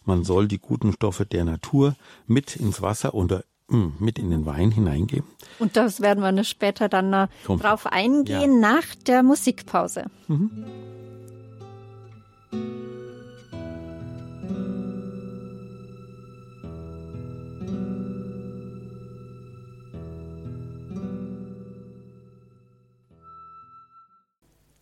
[0.08, 1.94] man soll die guten Stoffe der Natur
[2.26, 5.28] mit ins Wasser oder hm, mit in den Wein hineingeben.
[5.58, 7.28] Und das werden wir später dann noch
[7.60, 8.72] drauf eingehen ja.
[8.72, 10.06] nach der Musikpause.
[10.26, 10.50] Mhm.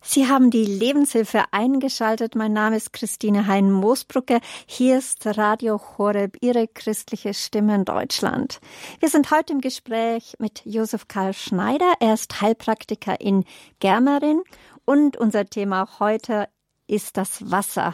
[0.09, 2.33] Sie haben die Lebenshilfe eingeschaltet.
[2.33, 4.39] Mein Name ist Christine Hein-Moosbrucker.
[4.65, 8.61] Hier ist Radio Horeb, Ihre christliche Stimme in Deutschland.
[9.01, 11.91] Wir sind heute im Gespräch mit Josef Karl Schneider.
[11.99, 13.43] Er ist Heilpraktiker in
[13.81, 14.43] Germerin
[14.85, 16.47] und unser Thema heute
[16.87, 17.93] ist das Wasser.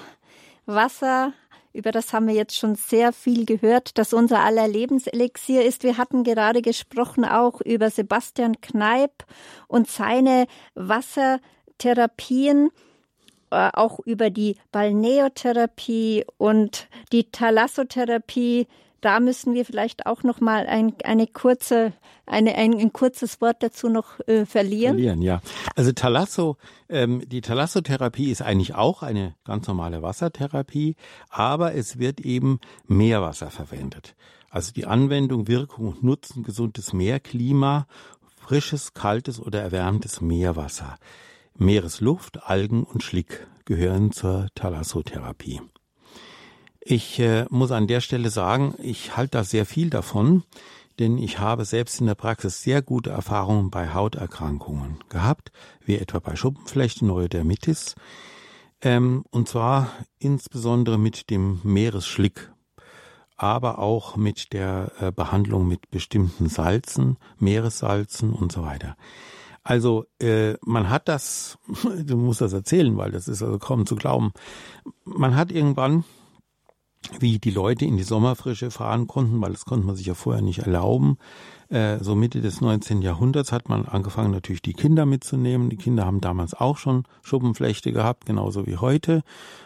[0.67, 1.33] Wasser
[1.73, 5.81] über das haben wir jetzt schon sehr viel gehört, dass unser aller Lebenselixier ist.
[5.81, 9.25] Wir hatten gerade gesprochen auch über Sebastian Kneip
[9.67, 10.45] und seine
[10.75, 11.39] Wasser
[11.83, 12.69] Therapien,
[13.51, 18.67] äh, auch über die Balneotherapie und die Thalassotherapie,
[19.01, 21.91] da müssen wir vielleicht auch noch mal ein, eine kurze,
[22.25, 24.95] eine, ein, ein kurzes Wort dazu noch äh, verlieren.
[24.95, 25.41] Verlieren, ja.
[25.75, 26.55] Also Thalasso,
[26.87, 30.95] ähm, die Thalassotherapie ist eigentlich auch eine ganz normale Wassertherapie,
[31.27, 34.15] aber es wird eben Meerwasser verwendet.
[34.49, 37.87] Also die Anwendung, Wirkung und Nutzen, gesundes Meerklima,
[38.37, 40.95] frisches, kaltes oder erwärmtes Meerwasser.
[41.57, 45.61] Meeresluft, Algen und Schlick gehören zur Thalassotherapie.
[46.81, 50.43] Ich äh, muss an der Stelle sagen, ich halte da sehr viel davon,
[50.99, 55.51] denn ich habe selbst in der Praxis sehr gute Erfahrungen bei Hauterkrankungen gehabt,
[55.85, 57.95] wie etwa bei Schuppenflechte, Neurodermitis,
[58.81, 62.51] ähm, und zwar insbesondere mit dem Meeresschlick,
[63.37, 68.97] aber auch mit der äh, Behandlung mit bestimmten Salzen, Meeressalzen und so weiter.
[69.63, 71.57] Also äh, man hat das,
[72.03, 74.31] du musst das erzählen, weil das ist also kaum zu glauben.
[75.05, 76.03] Man hat irgendwann
[77.19, 80.41] wie die Leute in die Sommerfrische fahren konnten, weil das konnte man sich ja vorher
[80.41, 81.17] nicht erlauben.
[81.69, 83.01] Äh, so Mitte des 19.
[83.01, 85.69] Jahrhunderts hat man angefangen, natürlich die Kinder mitzunehmen.
[85.69, 89.23] Die Kinder haben damals auch schon Schuppenflechte gehabt, genauso wie heute,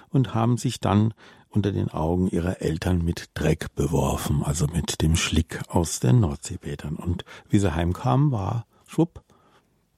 [0.09, 1.13] und haben sich dann
[1.49, 6.95] unter den Augen ihrer Eltern mit Dreck beworfen, also mit dem Schlick aus den Nordseebädern.
[6.95, 9.23] Und wie sie heimkamen, war schwupp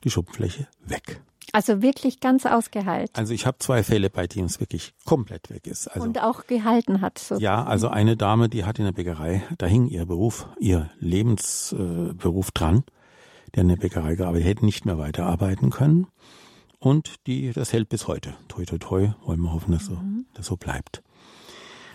[0.03, 1.21] die Schuppenfläche weg.
[1.51, 3.11] Also wirklich ganz ausgeheilt.
[3.13, 5.87] Also ich habe zwei Fälle, bei denen es wirklich komplett weg ist.
[5.87, 7.17] Also, und auch gehalten hat.
[7.17, 7.37] So.
[7.37, 12.49] Ja, also eine Dame, die hat in der Bäckerei, da hing ihr Beruf, ihr Lebensberuf
[12.49, 12.83] äh, dran,
[13.55, 16.07] der in der Bäckerei gearbeitet, hätte nicht mehr weiterarbeiten können.
[16.77, 18.35] Und die, das hält bis heute.
[18.47, 20.25] Toi, toi, toi, wollen wir hoffen, dass so, mhm.
[20.33, 21.01] das so bleibt.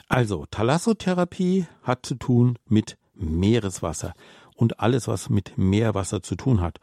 [0.09, 4.15] Also, Thalassotherapie hat zu tun mit Meereswasser
[4.57, 6.81] und alles, was mit Meerwasser zu tun hat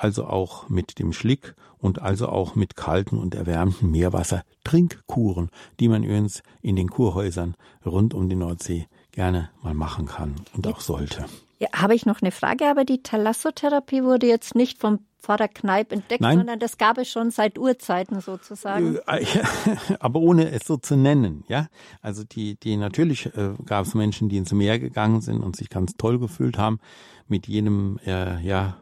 [0.00, 5.88] also auch mit dem Schlick und also auch mit kalten und erwärmten Meerwasser Trinkkuren, die
[5.88, 10.80] man übrigens in den Kurhäusern rund um die Nordsee gerne mal machen kann und auch
[10.80, 11.26] sollte.
[11.58, 15.92] Ja, habe ich noch eine Frage, aber die Thalassotherapie wurde jetzt nicht vom Pfarrer Kneip
[15.92, 16.38] entdeckt, Nein.
[16.38, 18.96] sondern das gab es schon seit Urzeiten sozusagen.
[19.06, 19.26] Äh,
[20.00, 21.66] aber ohne es so zu nennen, ja.
[22.00, 25.68] Also die, die natürlich äh, gab es Menschen, die ins Meer gegangen sind und sich
[25.68, 26.78] ganz toll gefühlt haben
[27.28, 28.78] mit jenem äh, ja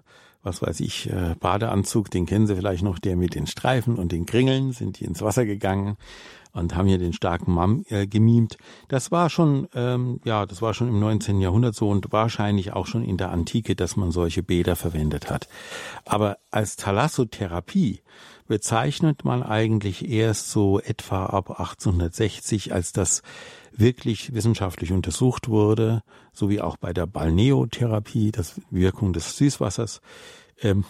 [0.49, 4.13] was weiß ich, äh, Badeanzug, den kennen Sie vielleicht noch, der mit den Streifen und
[4.13, 5.97] den Kringeln, sind die ins Wasser gegangen
[6.53, 8.57] und haben hier den starken Mann äh, gemimt.
[8.89, 11.41] Das war schon, ähm, ja, das war schon im 19.
[11.41, 15.49] Jahrhundert so und wahrscheinlich auch schon in der Antike, dass man solche Bäder verwendet hat.
[16.07, 18.01] Aber als Thalassotherapie
[18.49, 23.23] bezeichnet man eigentlich erst so etwa ab 1860, als das
[23.71, 30.01] wirklich wissenschaftlich untersucht wurde, sowie auch bei der Balneotherapie, das Wirkung des Süßwassers
[30.61, 30.85] ähm,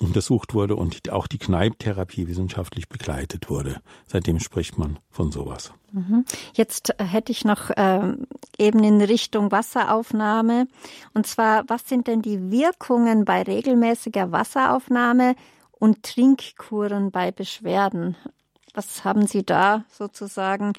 [0.00, 3.80] untersucht wurde und auch die Kneiptherapie wissenschaftlich begleitet wurde.
[4.06, 5.72] Seitdem spricht man von sowas.
[5.92, 6.24] Mhm.
[6.54, 8.16] Jetzt äh, hätte ich noch äh,
[8.58, 10.66] eben in Richtung Wasseraufnahme.
[11.14, 15.36] Und zwar, was sind denn die Wirkungen bei regelmäßiger Wasseraufnahme
[15.82, 18.14] und Trinkkuren bei Beschwerden?
[18.72, 20.74] Was haben Sie da sozusagen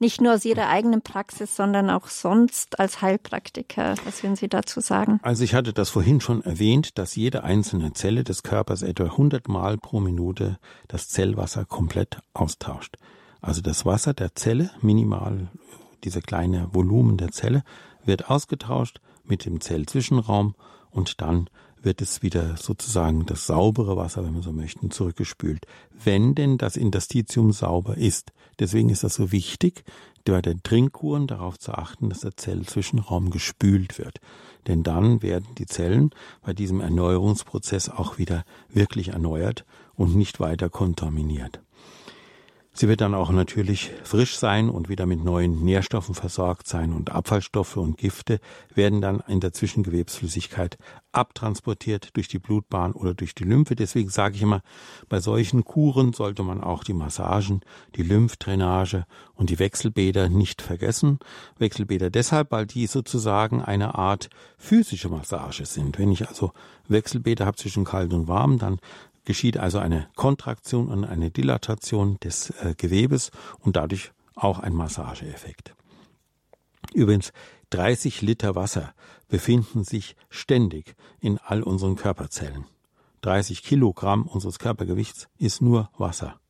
[0.00, 3.94] nicht nur aus Ihrer eigenen Praxis, sondern auch sonst als Heilpraktiker.
[4.04, 5.20] Was würden Sie dazu sagen?
[5.22, 9.46] Also ich hatte das vorhin schon erwähnt, dass jede einzelne Zelle des Körpers etwa 100
[9.48, 12.96] Mal pro Minute das Zellwasser komplett austauscht.
[13.40, 15.48] Also das Wasser der Zelle, minimal
[16.02, 17.62] dieser kleine Volumen der Zelle,
[18.04, 20.56] wird ausgetauscht mit dem Zellzwischenraum
[20.90, 21.48] und dann
[21.82, 25.66] wird es wieder sozusagen das saubere Wasser, wenn wir so möchten, zurückgespült.
[26.04, 28.32] Wenn denn das Interstitium sauber ist.
[28.58, 29.84] Deswegen ist das so wichtig,
[30.24, 34.18] bei den Trinkkuren darauf zu achten, dass der Zellzwischenraum gespült wird.
[34.66, 36.10] Denn dann werden die Zellen
[36.42, 39.64] bei diesem Erneuerungsprozess auch wieder wirklich erneuert
[39.94, 41.60] und nicht weiter kontaminiert.
[42.78, 47.10] Sie wird dann auch natürlich frisch sein und wieder mit neuen Nährstoffen versorgt sein und
[47.10, 48.38] Abfallstoffe und Gifte
[48.72, 50.78] werden dann in der Zwischengewebsflüssigkeit
[51.10, 53.74] abtransportiert durch die Blutbahn oder durch die Lymphe.
[53.74, 54.62] Deswegen sage ich immer,
[55.08, 57.62] bei solchen Kuren sollte man auch die Massagen,
[57.96, 61.18] die Lymphdrainage und die Wechselbäder nicht vergessen.
[61.58, 65.98] Wechselbäder deshalb, weil die sozusagen eine Art physische Massage sind.
[65.98, 66.52] Wenn ich also
[66.86, 68.78] Wechselbäder habe zwischen kalt und warm, dann
[69.28, 75.74] geschieht also eine Kontraktion und eine Dilatation des äh, Gewebes und dadurch auch ein Massageeffekt.
[76.94, 77.34] Übrigens,
[77.68, 78.94] 30 Liter Wasser
[79.28, 82.64] befinden sich ständig in all unseren Körperzellen.
[83.20, 86.40] 30 Kilogramm unseres Körpergewichts ist nur Wasser.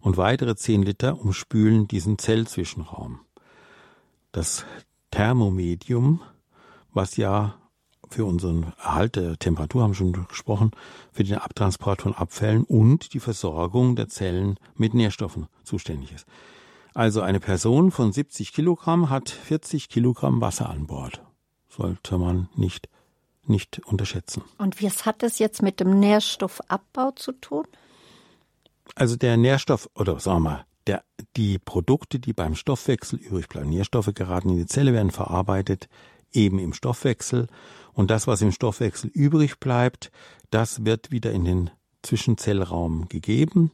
[0.00, 3.20] Und weitere 10 Liter umspülen diesen Zellzwischenraum.
[4.32, 4.66] Das
[5.12, 6.20] Thermomedium,
[6.92, 7.54] was ja
[8.14, 10.70] für unseren Erhalt der Temperatur, haben wir schon gesprochen,
[11.12, 16.26] für den Abtransport von Abfällen und die Versorgung der Zellen mit Nährstoffen zuständig ist.
[16.94, 21.22] Also eine Person von 70 Kilogramm hat 40 Kilogramm Wasser an Bord.
[21.68, 22.88] sollte man nicht,
[23.46, 24.44] nicht unterschätzen.
[24.58, 27.66] Und was hat das jetzt mit dem Nährstoffabbau zu tun?
[28.94, 31.02] Also der Nährstoff, oder sagen wir mal, der,
[31.36, 35.88] die Produkte, die beim Stoffwechsel übrig bleiben, Nährstoffe geraten in die Zelle, werden verarbeitet,
[36.34, 37.46] eben im Stoffwechsel.
[37.92, 40.10] Und das, was im Stoffwechsel übrig bleibt,
[40.50, 41.70] das wird wieder in den
[42.02, 43.70] Zwischenzellraum gegeben.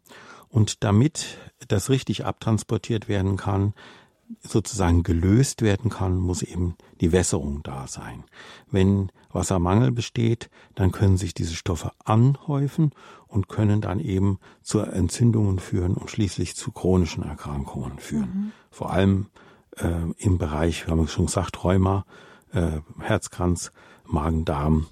[0.48, 1.38] Und damit
[1.68, 3.74] das richtig abtransportiert werden kann,
[4.42, 8.24] sozusagen gelöst werden kann, muss eben die Wässerung da sein.
[8.70, 12.92] Wenn Wassermangel besteht, dann können sich diese Stoffe anhäufen
[13.26, 18.30] und können dann eben zu Entzündungen führen und schließlich zu chronischen Erkrankungen führen.
[18.34, 18.52] Mhm.
[18.70, 19.26] Vor allem
[19.76, 22.04] äh, im Bereich, wir haben schon gesagt, Rheuma,
[22.52, 23.72] äh, Herzkranz,
[24.04, 24.86] Magen-Darm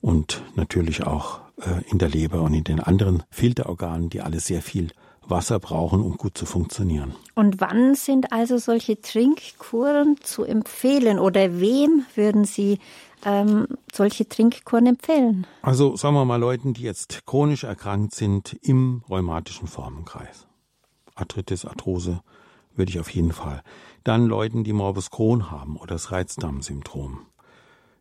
[0.00, 4.62] und natürlich auch äh, in der Leber und in den anderen Filterorganen, die alle sehr
[4.62, 4.90] viel
[5.26, 7.14] Wasser brauchen, um gut zu funktionieren.
[7.34, 12.78] Und wann sind also solche Trinkkuren zu empfehlen oder wem würden Sie
[13.24, 15.46] ähm, solche Trinkkuren empfehlen?
[15.62, 20.46] Also sagen wir mal Leuten, die jetzt chronisch erkrankt sind im rheumatischen Formenkreis.
[21.14, 22.22] Arthritis, Arthrose
[22.76, 23.62] würde ich auf jeden Fall.
[24.02, 27.26] Dann Leuten, die Morbus Crohn haben oder das Reizdarmsyndrom.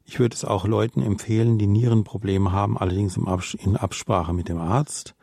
[0.06, 5.16] Ich würde es auch Leuten empfehlen, die Nierenprobleme haben, allerdings in Absprache mit dem Arzt.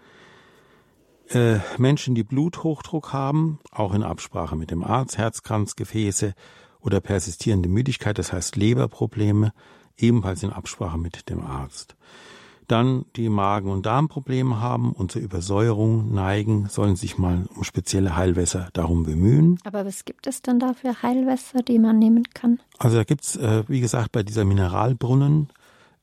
[1.28, 6.34] Äh, Menschen, die Bluthochdruck haben, auch in Absprache mit dem Arzt, Herzkranzgefäße
[6.80, 9.52] oder persistierende Müdigkeit, das heißt Leberprobleme,
[9.96, 11.94] ebenfalls in Absprache mit dem Arzt.
[12.70, 18.14] Dann die Magen- und Darmprobleme haben und zur Übersäuerung neigen, sollen sich mal um spezielle
[18.14, 19.58] Heilwässer darum bemühen.
[19.64, 22.60] Aber was gibt es denn da für Heilwässer, die man nehmen kann?
[22.78, 25.48] Also da gibt's, äh, wie gesagt, bei dieser Mineralbrunnen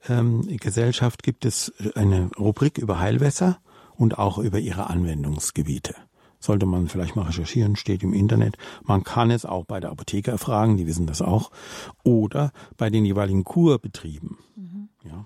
[0.09, 3.59] ähm, gibt es eine Rubrik über Heilwässer
[3.95, 5.95] und auch über ihre Anwendungsgebiete.
[6.39, 8.57] Sollte man vielleicht mal recherchieren, steht im Internet.
[8.83, 11.49] Man kann es auch bei der Apotheker fragen, die wissen das auch.
[12.03, 14.37] Oder bei den jeweiligen Kurbetrieben.
[14.57, 14.89] Mhm.
[15.05, 15.25] Ja.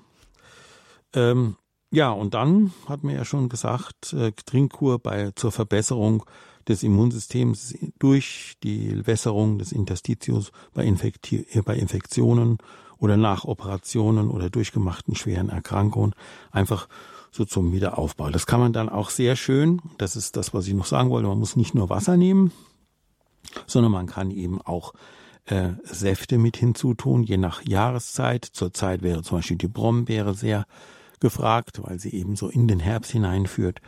[1.13, 1.55] Ähm,
[1.91, 6.23] ja, und dann hat man ja schon gesagt, äh, Trinkkur bei, zur Verbesserung
[6.67, 12.59] des Immunsystems durch die Wässerung des Interstitius bei, Infekti bei Infektionen
[12.97, 16.13] oder nach Operationen oder durchgemachten schweren Erkrankungen
[16.51, 16.87] einfach
[17.31, 18.29] so zum Wiederaufbau.
[18.29, 21.27] Das kann man dann auch sehr schön, das ist das, was ich noch sagen wollte,
[21.27, 22.51] man muss nicht nur Wasser nehmen,
[23.65, 24.93] sondern man kann eben auch
[25.45, 28.45] äh, Säfte mit hinzutun, je nach Jahreszeit.
[28.45, 30.65] Zurzeit wäre zum Beispiel die Brombeere sehr
[31.21, 33.79] gefragt, weil sie eben so in den Herbst hineinführt.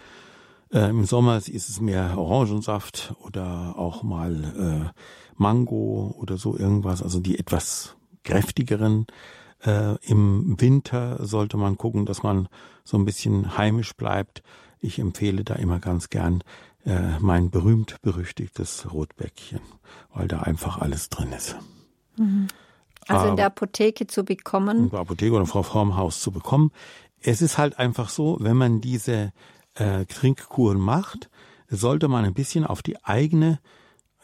[0.71, 4.99] Äh, Im Sommer ist es mehr Orangensaft oder auch mal äh,
[5.35, 9.07] Mango oder so irgendwas, also die etwas kräftigeren
[9.65, 12.47] äh, Im Winter sollte man gucken, dass man
[12.83, 14.43] so ein bisschen heimisch bleibt.
[14.79, 16.43] Ich empfehle da immer ganz gern
[16.85, 19.61] äh, mein berühmt berüchtigtes Rotbäckchen,
[20.13, 21.55] weil da einfach alles drin ist.
[22.17, 22.47] Mhm.
[23.07, 24.85] Also in der Apotheke zu bekommen.
[24.85, 26.71] In der Apotheke oder Frau Formhaus zu bekommen.
[27.23, 29.31] Es ist halt einfach so, wenn man diese
[29.75, 31.29] äh, Trinkkuren macht,
[31.69, 33.59] sollte man ein bisschen auf die eigene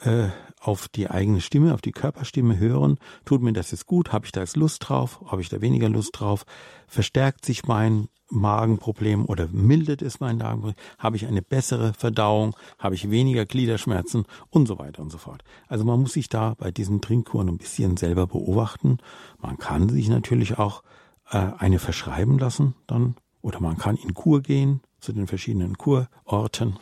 [0.01, 0.29] äh,
[0.61, 2.97] auf die eigene Stimme, auf die Körperstimme hören.
[3.25, 4.11] Tut mir das jetzt gut?
[4.11, 5.21] Habe ich da jetzt Lust drauf?
[5.25, 6.45] Habe ich da weniger Lust drauf?
[6.87, 10.75] Verstärkt sich mein Magenproblem oder mildert es mein Magenproblem?
[10.97, 12.55] Habe ich eine bessere Verdauung?
[12.77, 14.25] Habe ich weniger Gliederschmerzen?
[14.49, 15.43] Und so weiter und so fort.
[15.67, 18.97] Also man muss sich da bei diesen Trinkkuren ein bisschen selber beobachten.
[19.41, 20.83] Man kann sich natürlich auch
[21.29, 26.79] eine verschreiben lassen dann oder man kann in Kur gehen zu den verschiedenen Kurorten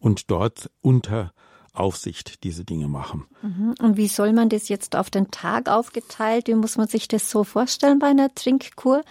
[0.00, 1.32] und dort unter
[1.72, 3.24] Aufsicht diese Dinge machen.
[3.40, 3.74] Mhm.
[3.80, 6.48] Und wie soll man das jetzt auf den Tag aufgeteilt?
[6.48, 9.02] Wie muss man sich das so vorstellen bei einer Trinkkur?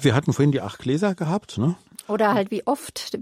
[0.00, 1.74] Wir hatten vorhin die acht Gläser gehabt, ne?
[2.06, 3.18] Oder halt wie oft?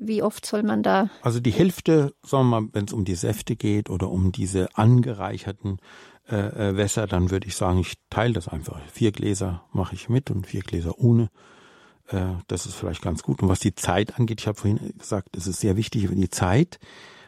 [0.00, 1.08] Wie oft soll man da?
[1.22, 4.76] Also die Hälfte, sagen wir mal, wenn es um die Säfte geht oder um diese
[4.76, 5.78] angereicherten
[6.30, 8.80] äh, äh, Wässer, dann würde ich sagen, ich teile das einfach.
[8.90, 11.30] Vier Gläser mache ich mit und vier Gläser ohne.
[12.08, 13.42] Äh, das ist vielleicht ganz gut.
[13.42, 16.30] Und was die Zeit angeht, ich habe vorhin gesagt, es ist sehr wichtig für die
[16.30, 16.78] Zeit.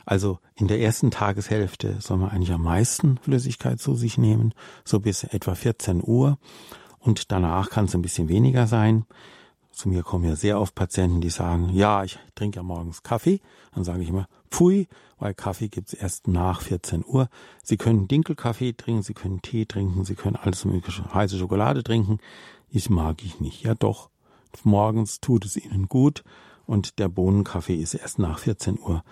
[0.07, 5.01] Also in der ersten Tageshälfte soll man eigentlich am meisten Flüssigkeit zu sich nehmen, so
[5.01, 6.39] bis etwa 14 Uhr.
[6.99, 9.05] Und danach kann es ein bisschen weniger sein.
[9.73, 13.41] Zu mir kommen ja sehr oft Patienten, die sagen, ja, ich trinke ja morgens Kaffee.
[13.75, 14.89] Dann sage ich immer, pfui,
[15.19, 17.29] weil Kaffee gibt's erst nach 14 Uhr.
[17.63, 22.19] Sie können Dinkelkaffee trinken, Sie können Tee trinken, Sie können alles mögliche heiße Schokolade trinken.
[22.69, 23.63] Ich mag ich nicht.
[23.63, 24.11] Ja doch,
[24.65, 26.25] morgens tut es Ihnen gut
[26.67, 29.03] und der Bohnenkaffee ist erst nach 14 Uhr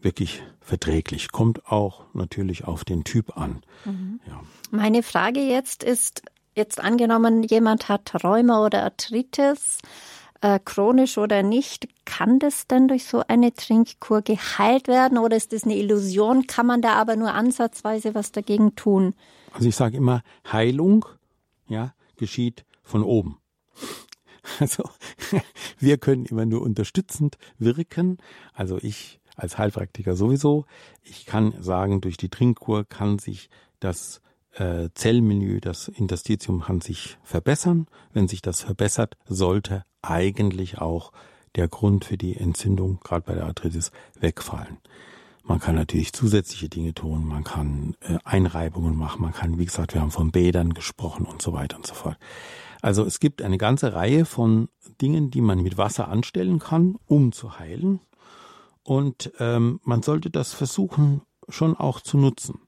[0.00, 1.32] wirklich verträglich.
[1.32, 3.62] Kommt auch natürlich auf den Typ an.
[3.84, 4.20] Mhm.
[4.26, 4.40] Ja.
[4.70, 6.22] Meine Frage jetzt ist,
[6.54, 9.78] jetzt angenommen, jemand hat Rheuma oder Arthritis,
[10.44, 15.54] äh, chronisch oder nicht, kann das denn durch so eine Trinkkur geheilt werden oder ist
[15.54, 16.46] das eine Illusion?
[16.46, 19.14] Kann man da aber nur ansatzweise was dagegen tun?
[19.54, 20.22] Also ich sage immer,
[20.52, 21.06] Heilung
[21.66, 23.38] ja, geschieht von oben.
[24.60, 24.84] Also
[25.78, 28.18] wir können immer nur unterstützend wirken.
[28.52, 30.66] Also ich als Heilpraktiker sowieso.
[31.02, 33.48] Ich kann sagen, durch die Trinkkur kann sich
[33.80, 34.20] das
[34.56, 37.86] äh, Zellmilieu, das Interstitium kann sich verbessern.
[38.12, 41.12] Wenn sich das verbessert, sollte eigentlich auch
[41.56, 44.78] der Grund für die Entzündung, gerade bei der Arthritis, wegfallen.
[45.46, 49.92] Man kann natürlich zusätzliche Dinge tun, man kann äh, Einreibungen machen, man kann, wie gesagt,
[49.92, 52.16] wir haben von Bädern gesprochen und so weiter und so fort.
[52.80, 54.68] Also es gibt eine ganze Reihe von
[55.00, 58.00] Dingen, die man mit Wasser anstellen kann, um zu heilen.
[58.82, 62.60] Und ähm, man sollte das versuchen schon auch zu nutzen.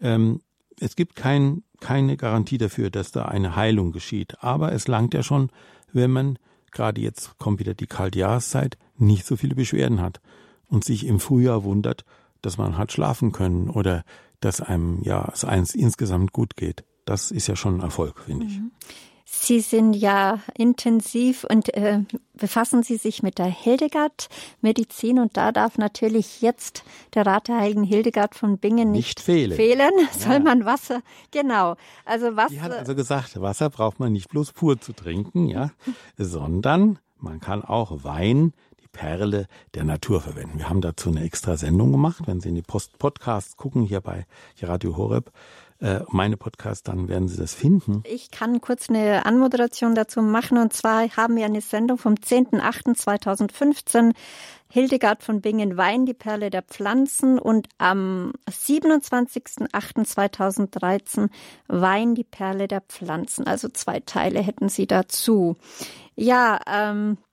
[0.00, 0.40] Ähm,
[0.80, 4.42] es gibt kein, keine Garantie dafür, dass da eine Heilung geschieht.
[4.42, 5.50] Aber es langt ja schon,
[5.92, 6.38] wenn man,
[6.70, 10.20] gerade jetzt kommt wieder die kalte Jahreszeit, nicht so viele Beschwerden hat
[10.68, 12.04] und sich im Frühjahr wundert,
[12.42, 14.04] dass man hat schlafen können oder
[14.40, 16.84] dass einem ja es eins insgesamt gut geht.
[17.04, 18.60] Das ist ja schon ein Erfolg, finde ich.
[19.42, 22.00] Sie sind ja intensiv und äh,
[22.34, 27.84] befassen Sie sich mit der Hildegard-Medizin und da darf natürlich jetzt der Rat der heiligen
[27.84, 29.56] Hildegard von Bingen nicht, nicht fehlen.
[29.56, 29.90] fehlen.
[30.18, 30.38] Soll ja.
[30.38, 31.76] man Wasser, genau.
[32.04, 32.54] Also Wasser.
[32.54, 35.70] Die hat also gesagt, Wasser braucht man nicht bloß pur zu trinken, ja,
[36.16, 40.58] sondern man kann auch Wein die Perle der Natur verwenden.
[40.58, 42.22] Wir haben dazu eine extra Sendung gemacht.
[42.26, 44.26] Wenn Sie in die Post Podcasts gucken, hier bei
[44.62, 45.32] Radio Horeb,
[46.08, 48.02] meine Podcasts, dann werden Sie das finden.
[48.06, 50.58] Ich kann kurz eine Anmoderation dazu machen.
[50.58, 54.12] Und zwar haben wir eine Sendung vom 10.08.2015
[54.74, 61.30] Hildegard von Bingen Wein, die Perle der Pflanzen und am 27.08.2013
[61.68, 63.46] Wein, die Perle der Pflanzen.
[63.46, 65.54] Also zwei Teile hätten Sie dazu.
[66.16, 67.23] Ja, ähm, äh,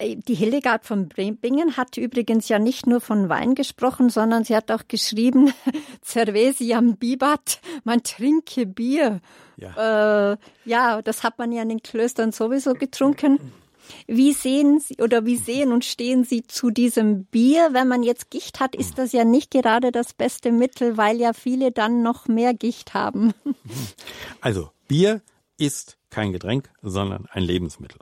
[0.00, 4.70] die Hildegard von Bingen hat übrigens ja nicht nur von Wein gesprochen, sondern sie hat
[4.70, 5.52] auch geschrieben,
[6.04, 9.20] Cervesiam bibat, man trinke Bier.
[9.56, 10.32] Ja.
[10.32, 13.38] Äh, ja, das hat man ja in den Klöstern sowieso getrunken.
[14.06, 17.70] Wie sehen Sie oder wie sehen und stehen Sie zu diesem Bier?
[17.72, 21.32] Wenn man jetzt Gicht hat, ist das ja nicht gerade das beste Mittel, weil ja
[21.32, 23.32] viele dann noch mehr Gicht haben.
[24.40, 25.22] Also, Bier
[25.56, 27.98] ist kein Getränk, sondern ein Lebensmittel.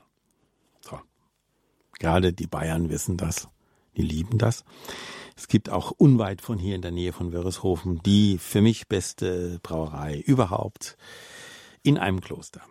[1.98, 3.48] Gerade die Bayern wissen das.
[3.96, 4.64] Die lieben das.
[5.36, 9.58] Es gibt auch unweit von hier in der Nähe von Wörishofen die für mich beste
[9.62, 10.96] Brauerei überhaupt
[11.82, 12.62] in einem Kloster.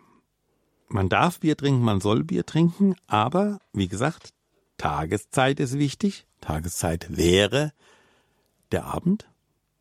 [0.88, 4.30] Man darf Bier trinken, man soll Bier trinken, aber wie gesagt,
[4.78, 6.26] Tageszeit ist wichtig.
[6.40, 7.72] Tageszeit wäre
[8.72, 9.28] der Abend,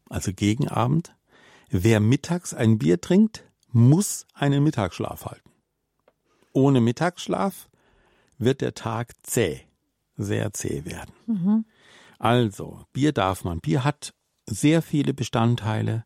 [0.09, 1.15] also gegen Abend.
[1.69, 5.51] Wer mittags ein Bier trinkt, muss einen Mittagsschlaf halten.
[6.53, 7.67] Ohne Mittagsschlaf
[8.37, 9.61] wird der Tag zäh,
[10.17, 11.13] sehr zäh werden.
[11.27, 11.65] Mhm.
[12.19, 13.59] Also, Bier darf man.
[13.59, 14.13] Bier hat
[14.47, 16.05] sehr viele Bestandteile,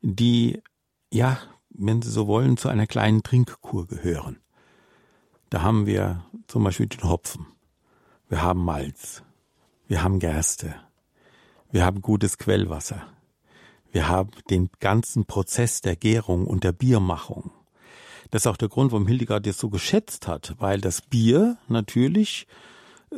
[0.00, 0.62] die,
[1.12, 1.38] ja,
[1.70, 4.38] wenn Sie so wollen, zu einer kleinen Trinkkur gehören.
[5.50, 7.46] Da haben wir zum Beispiel den Hopfen.
[8.28, 9.22] Wir haben Malz.
[9.86, 10.74] Wir haben Gerste.
[11.70, 13.06] Wir haben gutes Quellwasser.
[13.90, 17.50] Wir haben den ganzen Prozess der Gärung und der Biermachung.
[18.30, 22.46] Das ist auch der Grund, warum Hildegard das so geschätzt hat, weil das Bier natürlich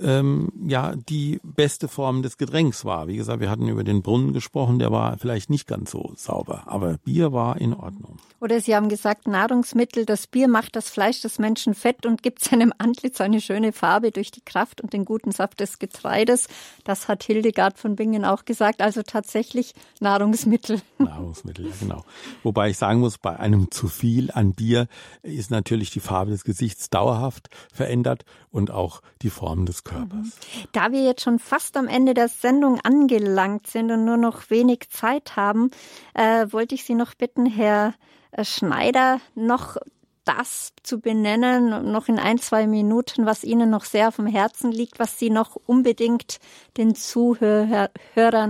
[0.01, 3.09] ähm, ja die beste Form des Getränks war.
[3.09, 6.63] Wie gesagt, wir hatten über den Brunnen gesprochen, der war vielleicht nicht ganz so sauber,
[6.67, 8.19] aber Bier war in Ordnung.
[8.41, 12.43] Oder Sie haben gesagt, Nahrungsmittel, das Bier macht das Fleisch des Menschen fett und gibt
[12.43, 16.49] seinem Antlitz eine schöne Farbe durch die Kraft und den guten Saft des Getreides.
[16.85, 18.81] Das hat Hildegard von Bingen auch gesagt.
[18.81, 20.81] Also tatsächlich Nahrungsmittel.
[20.99, 22.05] Nahrungsmittel, ja, genau.
[22.43, 24.89] Wobei ich sagen muss, bei einem zu viel an Bier
[25.23, 30.27] ist natürlich die Farbe des Gesichts dauerhaft verändert und auch die Form des Körpers.
[30.27, 30.69] Mhm.
[30.73, 34.91] Da wir jetzt schon fast am Ende der Sendung angelangt sind und nur noch wenig
[34.91, 35.71] Zeit haben,
[36.15, 37.95] äh, wollte ich Sie noch bitten, Herr
[38.33, 39.77] äh, Schneider, noch
[40.25, 44.71] das zu benennen, noch in ein, zwei Minuten, was Ihnen noch sehr auf dem Herzen
[44.71, 46.39] liegt, was Sie noch unbedingt
[46.77, 47.89] den Zuhörern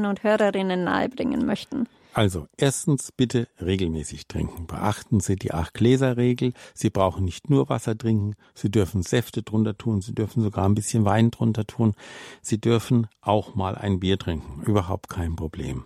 [0.05, 1.89] und Hörerinnen nahebringen möchten.
[2.13, 4.67] Also, erstens bitte regelmäßig trinken.
[4.67, 6.55] Beachten Sie die Acht-Gläser-Regel.
[6.75, 10.75] Sie brauchen nicht nur Wasser trinken, Sie dürfen Säfte drunter tun, Sie dürfen sogar ein
[10.75, 11.95] bisschen Wein drunter tun.
[12.43, 14.63] Sie dürfen auch mal ein Bier trinken.
[14.63, 15.85] Überhaupt kein Problem.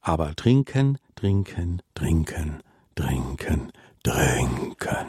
[0.00, 2.62] Aber trinken, trinken, trinken,
[2.96, 3.70] trinken,
[4.02, 5.06] trinken.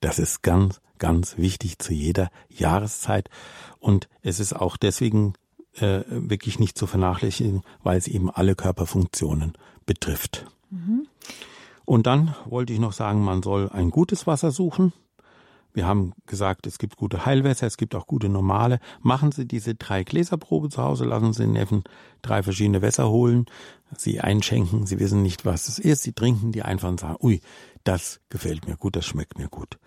[0.00, 3.28] Das ist ganz, ganz wichtig zu jeder Jahreszeit.
[3.80, 5.34] Und es ist auch deswegen
[5.78, 9.54] äh, wirklich nicht zu vernachlässigen, weil es eben alle Körperfunktionen
[9.86, 10.46] betrifft.
[10.70, 11.06] Mhm.
[11.84, 14.92] Und dann wollte ich noch sagen, man soll ein gutes Wasser suchen.
[15.74, 18.78] Wir haben gesagt, es gibt gute Heilwässer, es gibt auch gute normale.
[19.00, 21.82] Machen Sie diese drei Gläserprobe zu Hause, lassen Sie den Neffen
[22.20, 23.46] drei verschiedene Wässer holen,
[23.96, 27.40] sie einschenken, sie wissen nicht, was es ist, sie trinken die einfach und sagen, ui,
[27.84, 29.78] das gefällt mir gut, das schmeckt mir gut.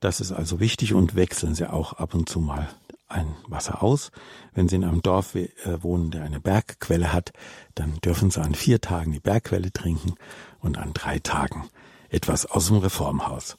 [0.00, 2.68] Das ist also wichtig und wechseln Sie auch ab und zu mal
[3.08, 4.10] ein Wasser aus.
[4.54, 5.48] Wenn Sie in einem Dorf äh,
[5.80, 7.32] wohnen, der eine Bergquelle hat,
[7.74, 10.14] dann dürfen Sie an vier Tagen die Bergquelle trinken
[10.60, 11.68] und an drei Tagen
[12.10, 13.56] etwas aus dem Reformhaus.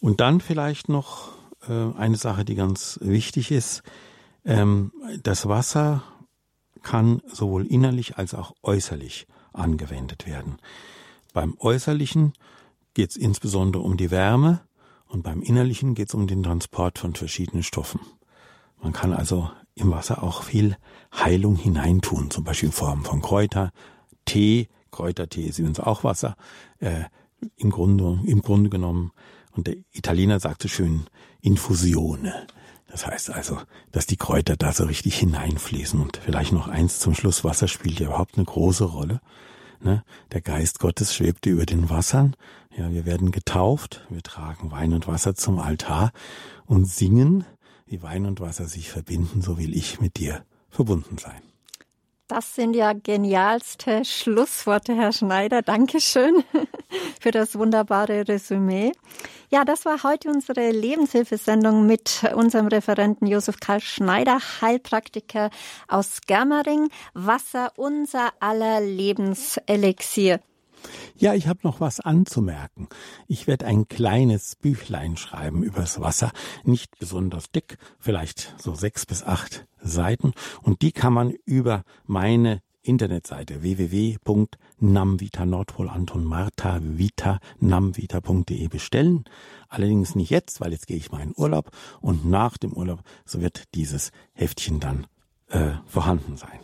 [0.00, 1.32] Und dann vielleicht noch
[1.68, 3.82] äh, eine Sache, die ganz wichtig ist.
[4.44, 4.92] Ähm,
[5.22, 6.02] das Wasser
[6.82, 10.58] kann sowohl innerlich als auch äußerlich angewendet werden.
[11.32, 12.34] Beim äußerlichen
[12.92, 14.60] geht es insbesondere um die Wärme
[15.06, 18.00] und beim innerlichen geht es um den Transport von verschiedenen Stoffen.
[18.84, 20.76] Man kann also im Wasser auch viel
[21.12, 23.72] Heilung hineintun, zum Beispiel in Form von Kräuter,
[24.26, 26.36] Tee, Kräutertee ist übrigens auch Wasser,
[26.78, 27.04] äh,
[27.56, 29.10] im Grunde, im Grunde genommen
[29.52, 31.06] und der Italiener sagt so schön
[31.40, 32.46] Infusione.
[32.88, 33.58] Das heißt also,
[33.90, 36.00] dass die Kräuter da so richtig hineinfließen.
[36.00, 37.42] Und vielleicht noch eins zum Schluss.
[37.42, 39.20] Wasser spielt ja überhaupt eine große Rolle.
[39.80, 40.04] Ne?
[40.32, 42.36] Der Geist Gottes schwebte über den Wassern.
[42.76, 44.06] Ja, wir werden getauft.
[44.10, 46.12] Wir tragen Wein und Wasser zum Altar
[46.66, 47.44] und singen,
[47.86, 49.42] wie Wein und Wasser sich verbinden.
[49.42, 51.42] So will ich mit dir verbunden sein.
[52.26, 55.60] Das sind ja genialste Schlussworte, Herr Schneider.
[55.60, 56.42] Dankeschön
[57.20, 58.92] für das wunderbare Resümee.
[59.50, 65.50] Ja, das war heute unsere Lebenshilfesendung mit unserem Referenten Josef Karl Schneider, Heilpraktiker
[65.86, 66.88] aus Germering.
[67.12, 70.40] Wasser, unser aller Lebenselixier.
[71.16, 72.88] Ja, ich habe noch was anzumerken.
[73.26, 76.32] Ich werde ein kleines Büchlein schreiben übers Wasser,
[76.64, 80.32] nicht besonders dick, vielleicht so sechs bis acht Seiten,
[80.62, 89.24] und die kann man über meine Internetseite www.namvita Nordpol Anton Martha Vita namvita.de bestellen.
[89.68, 91.70] Allerdings nicht jetzt, weil jetzt gehe ich mal in Urlaub
[92.00, 95.06] und nach dem Urlaub so wird dieses Heftchen dann
[95.48, 96.60] äh, vorhanden sein.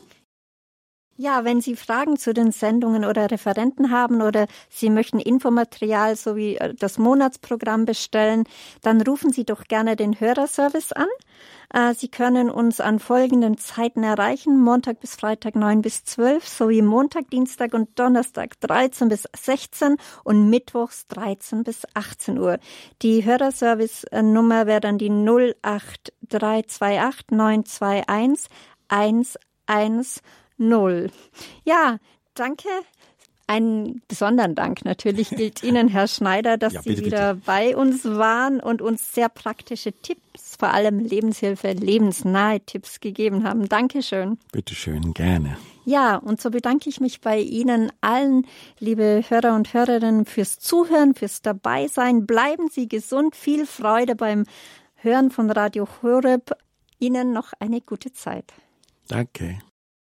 [1.22, 6.56] Ja, wenn Sie Fragen zu den Sendungen oder Referenten haben oder Sie möchten Infomaterial sowie
[6.56, 8.44] äh, das Monatsprogramm bestellen,
[8.80, 11.08] dann rufen Sie doch gerne den Hörerservice an.
[11.74, 14.62] Äh, Sie können uns an folgenden Zeiten erreichen.
[14.62, 20.48] Montag bis Freitag 9 bis 12 sowie Montag, Dienstag und Donnerstag 13 bis 16 und
[20.48, 22.58] Mittwochs 13 bis 18 Uhr.
[23.02, 28.48] Die Hörerservice-Nummer wäre dann die 08328 921
[28.88, 30.22] 110
[30.60, 31.10] null.
[31.64, 31.98] Ja,
[32.34, 32.68] danke.
[33.46, 37.46] Einen besonderen Dank natürlich gilt Ihnen, Herr Schneider, dass ja, bitte, Sie wieder bitte.
[37.46, 43.68] bei uns waren und uns sehr praktische Tipps, vor allem Lebenshilfe, lebensnahe Tipps gegeben haben.
[43.68, 44.38] Dankeschön.
[44.52, 45.56] Bitteschön, gerne.
[45.84, 48.46] Ja, und so bedanke ich mich bei Ihnen allen,
[48.78, 52.26] liebe Hörer und Hörerinnen, fürs Zuhören, fürs Dabeisein.
[52.26, 54.44] Bleiben Sie gesund, viel Freude beim
[54.94, 56.52] Hören von Radio Horeb.
[57.00, 58.52] Ihnen noch eine gute Zeit.
[59.08, 59.58] Danke.